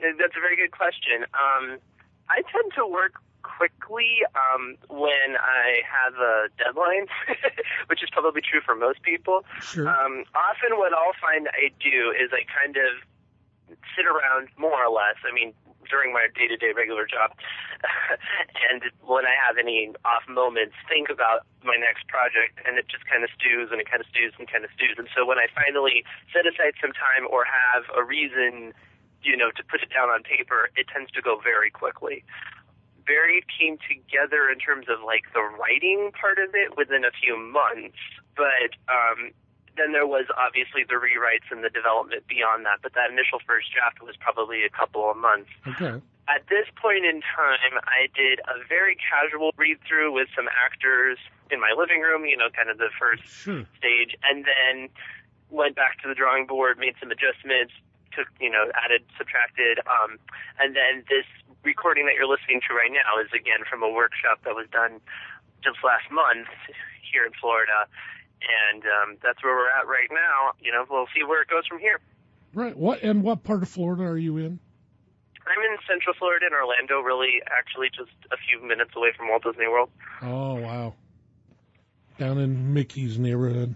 that's 0.00 0.34
a 0.36 0.40
very 0.40 0.56
good 0.56 0.72
question. 0.72 1.22
Um, 1.34 1.78
I 2.28 2.42
tend 2.50 2.72
to 2.76 2.86
work 2.86 3.14
quickly 3.42 4.24
um, 4.34 4.76
when 4.88 5.36
I 5.38 5.84
have 5.84 6.14
a 6.14 6.48
deadline, 6.56 7.06
which 7.86 8.02
is 8.02 8.08
probably 8.10 8.40
true 8.40 8.60
for 8.64 8.74
most 8.74 9.02
people. 9.02 9.44
Sure. 9.60 9.88
Um, 9.88 10.24
often, 10.34 10.78
what 10.78 10.92
I'll 10.92 11.16
find 11.20 11.48
I 11.48 11.70
do 11.78 12.10
is 12.10 12.30
I 12.32 12.42
kind 12.48 12.76
of 12.76 12.98
sit 13.96 14.06
around 14.06 14.48
more 14.58 14.78
or 14.78 14.90
less. 14.90 15.16
I 15.26 15.32
mean, 15.34 15.54
during 15.88 16.12
my 16.12 16.30
day-to-day 16.34 16.72
regular 16.76 17.04
job, 17.04 17.34
and 18.70 18.86
when 19.02 19.26
I 19.26 19.34
have 19.34 19.58
any 19.58 19.90
off 20.04 20.22
moments, 20.28 20.78
think 20.86 21.10
about 21.10 21.46
my 21.66 21.76
next 21.76 22.06
project, 22.06 22.62
and 22.64 22.78
it 22.78 22.86
just 22.86 23.04
kind 23.10 23.24
of 23.26 23.30
stews 23.34 23.74
and 23.74 23.82
it 23.82 23.90
kind 23.90 24.00
of 24.00 24.08
stews 24.08 24.32
and 24.38 24.46
kind 24.46 24.62
of 24.64 24.70
stews. 24.74 24.94
And 24.96 25.10
so 25.10 25.26
when 25.26 25.38
I 25.38 25.50
finally 25.50 26.06
set 26.30 26.46
aside 26.46 26.78
some 26.78 26.94
time 26.94 27.26
or 27.26 27.42
have 27.44 27.88
a 27.96 28.06
reason, 28.06 28.72
you 29.22 29.36
know, 29.36 29.50
to 29.50 29.62
put 29.66 29.82
it 29.82 29.90
down 29.90 30.08
on 30.08 30.22
paper, 30.22 30.70
it 30.78 30.86
tends 30.88 31.10
to 31.12 31.20
go 31.20 31.42
very 31.42 31.70
quickly. 31.70 32.22
Buried 33.04 33.50
came 33.50 33.76
together 33.82 34.46
in 34.46 34.62
terms 34.62 34.86
of 34.86 35.02
like 35.02 35.26
the 35.34 35.42
writing 35.42 36.12
part 36.14 36.38
of 36.38 36.54
it 36.54 36.78
within 36.78 37.02
a 37.02 37.10
few 37.10 37.34
months, 37.34 37.98
but 38.38 38.78
um, 38.86 39.34
then 39.80 39.96
there 39.96 40.06
was 40.06 40.28
obviously 40.36 40.84
the 40.84 41.00
rewrites 41.00 41.48
and 41.48 41.64
the 41.64 41.72
development 41.72 42.28
beyond 42.28 42.68
that. 42.68 42.84
But 42.84 42.92
that 42.92 43.08
initial 43.08 43.40
first 43.40 43.72
draft 43.72 44.04
was 44.04 44.14
probably 44.20 44.68
a 44.68 44.68
couple 44.68 45.08
of 45.08 45.16
months. 45.16 45.48
Okay. 45.64 45.96
At 46.28 46.46
this 46.52 46.68
point 46.76 47.08
in 47.08 47.24
time, 47.24 47.80
I 47.88 48.12
did 48.14 48.38
a 48.44 48.60
very 48.68 48.94
casual 49.00 49.50
read 49.56 49.80
through 49.88 50.12
with 50.12 50.28
some 50.36 50.46
actors 50.52 51.16
in 51.50 51.58
my 51.58 51.72
living 51.72 52.04
room, 52.04 52.28
you 52.28 52.36
know, 52.36 52.52
kind 52.52 52.68
of 52.68 52.76
the 52.76 52.92
first 53.00 53.24
Sure. 53.26 53.64
stage, 53.80 54.14
and 54.28 54.44
then 54.44 54.88
went 55.48 55.74
back 55.74 55.98
to 56.02 56.06
the 56.06 56.14
drawing 56.14 56.46
board, 56.46 56.78
made 56.78 56.94
some 57.00 57.10
adjustments, 57.10 57.72
took, 58.14 58.28
you 58.38 58.50
know, 58.50 58.70
added, 58.78 59.02
subtracted, 59.18 59.80
um, 59.90 60.18
and 60.60 60.76
then 60.76 61.02
this 61.10 61.26
recording 61.64 62.06
that 62.06 62.14
you're 62.14 62.30
listening 62.30 62.60
to 62.68 62.74
right 62.74 62.92
now 62.92 63.18
is 63.20 63.28
again 63.34 63.66
from 63.68 63.82
a 63.82 63.90
workshop 63.90 64.38
that 64.44 64.54
was 64.54 64.66
done 64.70 65.00
just 65.62 65.78
last 65.84 66.06
month 66.10 66.48
here 67.02 67.26
in 67.26 67.32
Florida, 67.40 67.86
and 68.40 68.82
um, 68.84 69.16
that's 69.22 69.42
where 69.42 69.54
we're 69.54 69.68
at 69.70 69.86
right 69.86 70.08
now. 70.10 70.52
You 70.60 70.72
know, 70.72 70.84
we'll 70.88 71.08
see 71.14 71.24
where 71.24 71.42
it 71.42 71.48
goes 71.48 71.66
from 71.66 71.78
here. 71.78 72.00
Right. 72.52 72.76
What 72.76 73.02
and 73.02 73.22
what 73.22 73.44
part 73.44 73.62
of 73.62 73.68
Florida 73.68 74.04
are 74.04 74.18
you 74.18 74.38
in? 74.38 74.58
I'm 75.46 75.58
in 75.72 75.78
Central 75.88 76.14
Florida 76.18 76.46
in 76.46 76.52
Orlando, 76.52 77.00
really, 77.00 77.42
actually 77.46 77.88
just 77.88 78.10
a 78.30 78.36
few 78.36 78.66
minutes 78.66 78.90
away 78.96 79.08
from 79.16 79.28
Walt 79.28 79.42
Disney 79.42 79.68
World. 79.68 79.90
Oh 80.22 80.54
wow. 80.54 80.94
Down 82.18 82.38
in 82.38 82.74
Mickey's 82.74 83.18
neighborhood. 83.18 83.74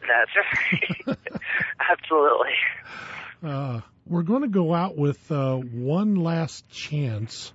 That's 0.00 0.30
right. 0.36 1.18
Absolutely. 1.90 2.52
Uh, 3.42 3.80
we're 4.06 4.22
going 4.22 4.42
to 4.42 4.48
go 4.48 4.74
out 4.74 4.96
with 4.96 5.30
uh, 5.32 5.56
one 5.56 6.16
last 6.16 6.70
chance. 6.70 7.52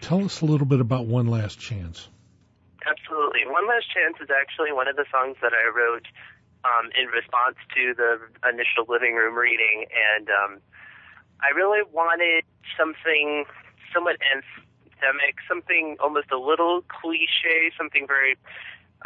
Tell 0.00 0.24
us 0.24 0.40
a 0.40 0.46
little 0.46 0.66
bit 0.66 0.80
about 0.80 1.06
one 1.06 1.26
last 1.26 1.58
chance. 1.58 2.08
Absolutely. 3.38 3.52
One 3.52 3.68
Last 3.68 3.86
Chance 3.90 4.16
is 4.20 4.28
actually 4.30 4.72
one 4.72 4.88
of 4.88 4.96
the 4.96 5.04
songs 5.10 5.36
that 5.42 5.52
I 5.52 5.70
wrote 5.70 6.06
um, 6.64 6.90
in 6.98 7.06
response 7.08 7.56
to 7.74 7.94
the 7.94 8.18
initial 8.48 8.84
living 8.88 9.14
room 9.14 9.36
reading, 9.36 9.86
and 9.94 10.28
um, 10.28 10.58
I 11.40 11.54
really 11.54 11.86
wanted 11.92 12.44
something 12.76 13.44
somewhat 13.94 14.16
anthemic, 14.26 15.38
something 15.46 15.96
almost 16.00 16.30
a 16.32 16.38
little 16.38 16.82
cliche, 16.88 17.70
something 17.78 18.06
very 18.06 18.36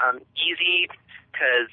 um, 0.00 0.20
easy, 0.36 0.88
because 1.30 1.68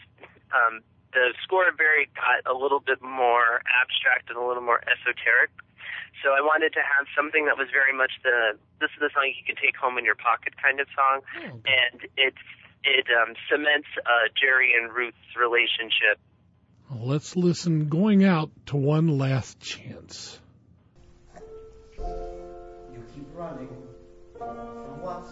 um, 0.51 0.81
the 1.13 1.33
score 1.41 1.71
very 1.75 2.09
got 2.15 2.43
a 2.43 2.57
little 2.57 2.81
bit 2.81 3.01
more 3.01 3.63
abstract 3.71 4.29
and 4.29 4.37
a 4.37 4.45
little 4.45 4.63
more 4.63 4.83
esoteric. 4.83 5.49
So 6.23 6.31
I 6.31 6.41
wanted 6.41 6.73
to 6.73 6.83
have 6.83 7.07
something 7.15 7.45
that 7.45 7.57
was 7.57 7.67
very 7.71 7.95
much 7.95 8.11
the 8.23 8.57
this 8.79 8.89
is 8.91 8.99
the 8.99 9.09
song 9.13 9.31
you 9.31 9.45
can 9.45 9.55
take 9.55 9.75
home 9.75 9.97
in 9.97 10.05
your 10.05 10.15
pocket 10.15 10.53
kind 10.61 10.79
of 10.79 10.87
song, 10.95 11.21
and 11.65 12.01
it's 12.17 12.43
it 12.83 13.07
um, 13.11 13.35
cements 13.49 13.87
uh, 14.05 14.27
Jerry 14.39 14.73
and 14.79 14.91
Ruth's 14.91 15.17
relationship. 15.37 16.19
Let's 16.91 17.35
listen. 17.35 17.87
Going 17.87 18.23
out 18.25 18.49
to 18.67 18.77
one 18.77 19.17
last 19.17 19.59
chance. 19.59 20.39
You 21.97 23.03
keep 23.13 23.27
running 23.35 23.69
from 24.37 25.01
what? 25.01 25.25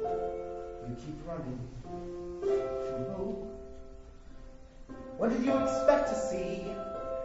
You 0.00 0.96
keep 0.96 1.18
running 1.28 1.60
from 1.84 3.04
who? 3.14 3.26
What 5.16 5.30
did 5.30 5.44
you 5.44 5.56
expect 5.56 6.08
to 6.08 6.16
see? 6.16 6.49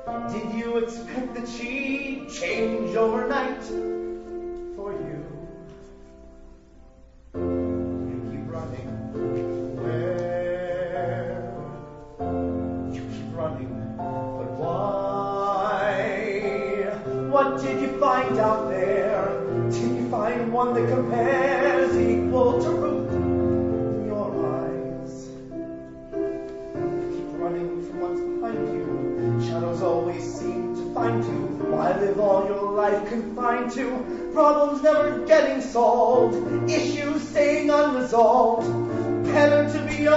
Did 0.05 0.53
you 0.53 0.77
expect 0.77 1.33
that 1.33 1.47
she'd 1.47 2.29
change 2.29 2.95
overnight 2.95 3.63
for 4.75 4.93
you? 4.93 5.25
You 7.33 8.19
keep 8.29 8.45
running 8.47 8.87
where? 9.81 11.41
You 12.93 13.01
keep 13.01 13.35
running, 13.35 13.71
but 13.97 14.51
why? 14.59 15.95
What 17.31 17.59
did 17.59 17.81
you 17.81 17.99
find 17.99 18.37
out 18.37 18.69
there? 18.69 19.41
Did 19.71 19.95
you 19.95 20.07
find 20.11 20.53
one 20.53 20.73
that 20.75 20.87
compares 20.87 21.64
Live 32.15 32.23
all 32.23 32.47
your 32.47 32.71
life 32.71 33.09
confined 33.09 33.71
to 33.73 34.29
problems 34.31 34.81
never 34.81 35.25
getting 35.25 35.59
solved? 35.59 36.71
Issues 36.71 37.27
staying 37.27 37.69
unresolved. 37.69 39.25
Better 39.25 39.69
to 39.73 39.85
be 39.85 40.07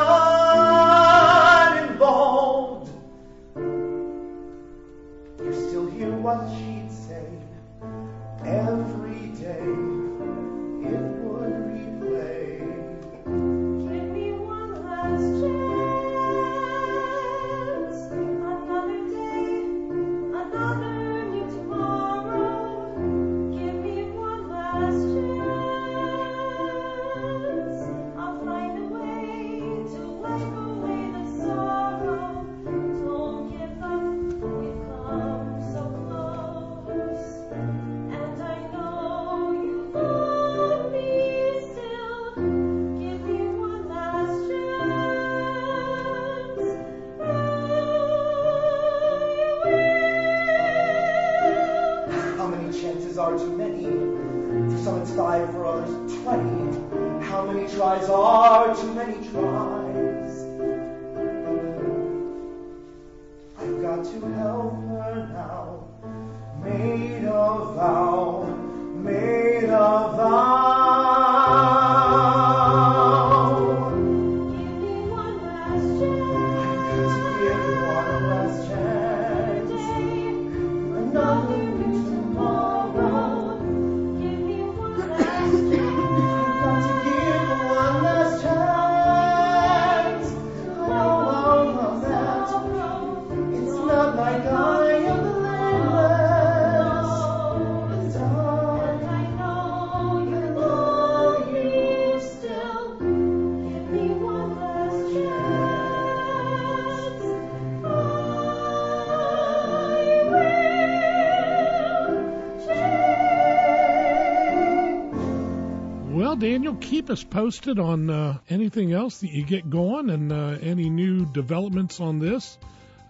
Daniel, 116.39 116.77
keep 116.77 117.11
us 117.11 117.25
posted 117.25 117.81
on 117.81 118.09
uh, 118.11 118.39
anything 118.49 118.93
else 118.93 119.19
that 119.21 119.31
you 119.31 119.45
get 119.45 119.69
going 119.69 120.09
and 120.11 120.33
uh, 120.33 120.57
any 120.63 120.89
new 120.89 121.27
developments 121.27 122.01
on 122.01 122.21
this. 122.21 122.59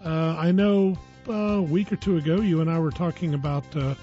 Uh, 0.03 0.35
I 0.39 0.53
know 0.53 0.97
uh, 1.29 1.33
a 1.33 1.63
week 1.63 1.93
or 1.93 1.97
two 1.97 2.17
ago 2.17 2.41
you 2.41 2.63
and 2.63 2.71
I 2.71 2.79
were 2.79 2.91
talking 2.91 3.35
about 3.35 3.65
uh, 3.77 3.95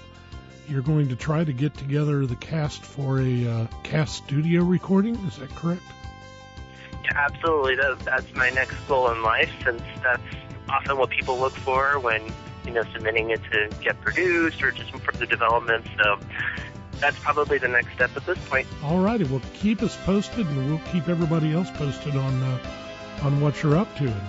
you're 0.68 0.82
going 0.82 1.08
to 1.08 1.16
try 1.16 1.42
to 1.42 1.52
get 1.52 1.74
together 1.74 2.24
the 2.26 2.36
cast 2.36 2.84
for 2.84 3.20
a 3.20 3.46
uh, 3.46 3.66
cast 3.82 4.14
studio 4.14 4.62
recording. 4.62 5.16
Is 5.26 5.38
that 5.38 5.50
correct? 5.50 5.82
Yeah, 7.04 7.10
absolutely. 7.14 7.76
That, 7.76 7.98
that's 8.00 8.34
my 8.34 8.50
next 8.50 8.76
goal 8.86 9.10
in 9.10 9.22
life, 9.22 9.50
since 9.64 9.82
that's 10.02 10.22
often 10.68 10.98
what 10.98 11.10
people 11.10 11.38
look 11.38 11.54
for 11.54 11.98
when 11.98 12.22
you 12.64 12.72
know 12.72 12.82
submitting 12.92 13.30
it 13.30 13.40
to 13.50 13.70
get 13.80 14.00
produced 14.00 14.62
or 14.62 14.70
just 14.70 14.90
some 14.90 15.00
further 15.00 15.26
development. 15.26 15.84
So 15.98 16.18
that's 17.00 17.18
probably 17.18 17.58
the 17.58 17.68
next 17.68 17.92
step 17.94 18.16
at 18.16 18.26
this 18.26 18.38
point. 18.48 18.66
All 18.82 18.98
righty. 18.98 19.24
Well, 19.24 19.42
keep 19.54 19.82
us 19.82 19.96
posted, 20.04 20.46
and 20.46 20.68
we'll 20.68 20.80
keep 20.92 21.08
everybody 21.08 21.52
else 21.52 21.70
posted 21.70 22.16
on 22.16 22.42
uh, 22.42 22.58
on 23.22 23.40
what 23.40 23.62
you're 23.62 23.76
up 23.76 23.94
to. 23.96 24.04
And 24.04 24.20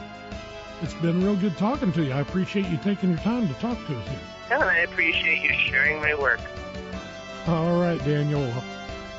it's 0.81 0.93
been 0.95 1.23
real 1.23 1.35
good 1.35 1.57
talking 1.57 1.91
to 1.93 2.03
you. 2.03 2.11
I 2.11 2.21
appreciate 2.21 2.67
you 2.67 2.77
taking 2.77 3.09
your 3.09 3.19
time 3.19 3.47
to 3.47 3.53
talk 3.55 3.77
to 3.87 3.97
us 3.97 4.07
here. 4.07 4.19
Yeah, 4.49 4.61
and 4.61 4.69
I 4.69 4.77
appreciate 4.79 5.41
you 5.41 5.53
sharing 5.53 6.01
my 6.01 6.15
work. 6.15 6.39
All 7.47 7.79
right, 7.79 8.03
Daniel. 8.03 8.45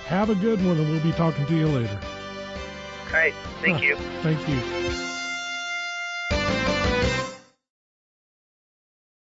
Have 0.07 0.31
a 0.31 0.35
good 0.35 0.65
one, 0.65 0.79
and 0.79 0.91
we'll 0.91 1.03
be 1.03 1.13
talking 1.13 1.47
to 1.47 1.57
you 1.57 1.69
later. 1.69 1.99
All 3.07 3.13
right, 3.13 3.35
thank 3.63 3.83
you. 3.83 3.97
Thank 4.23 4.47
you. 4.49 5.18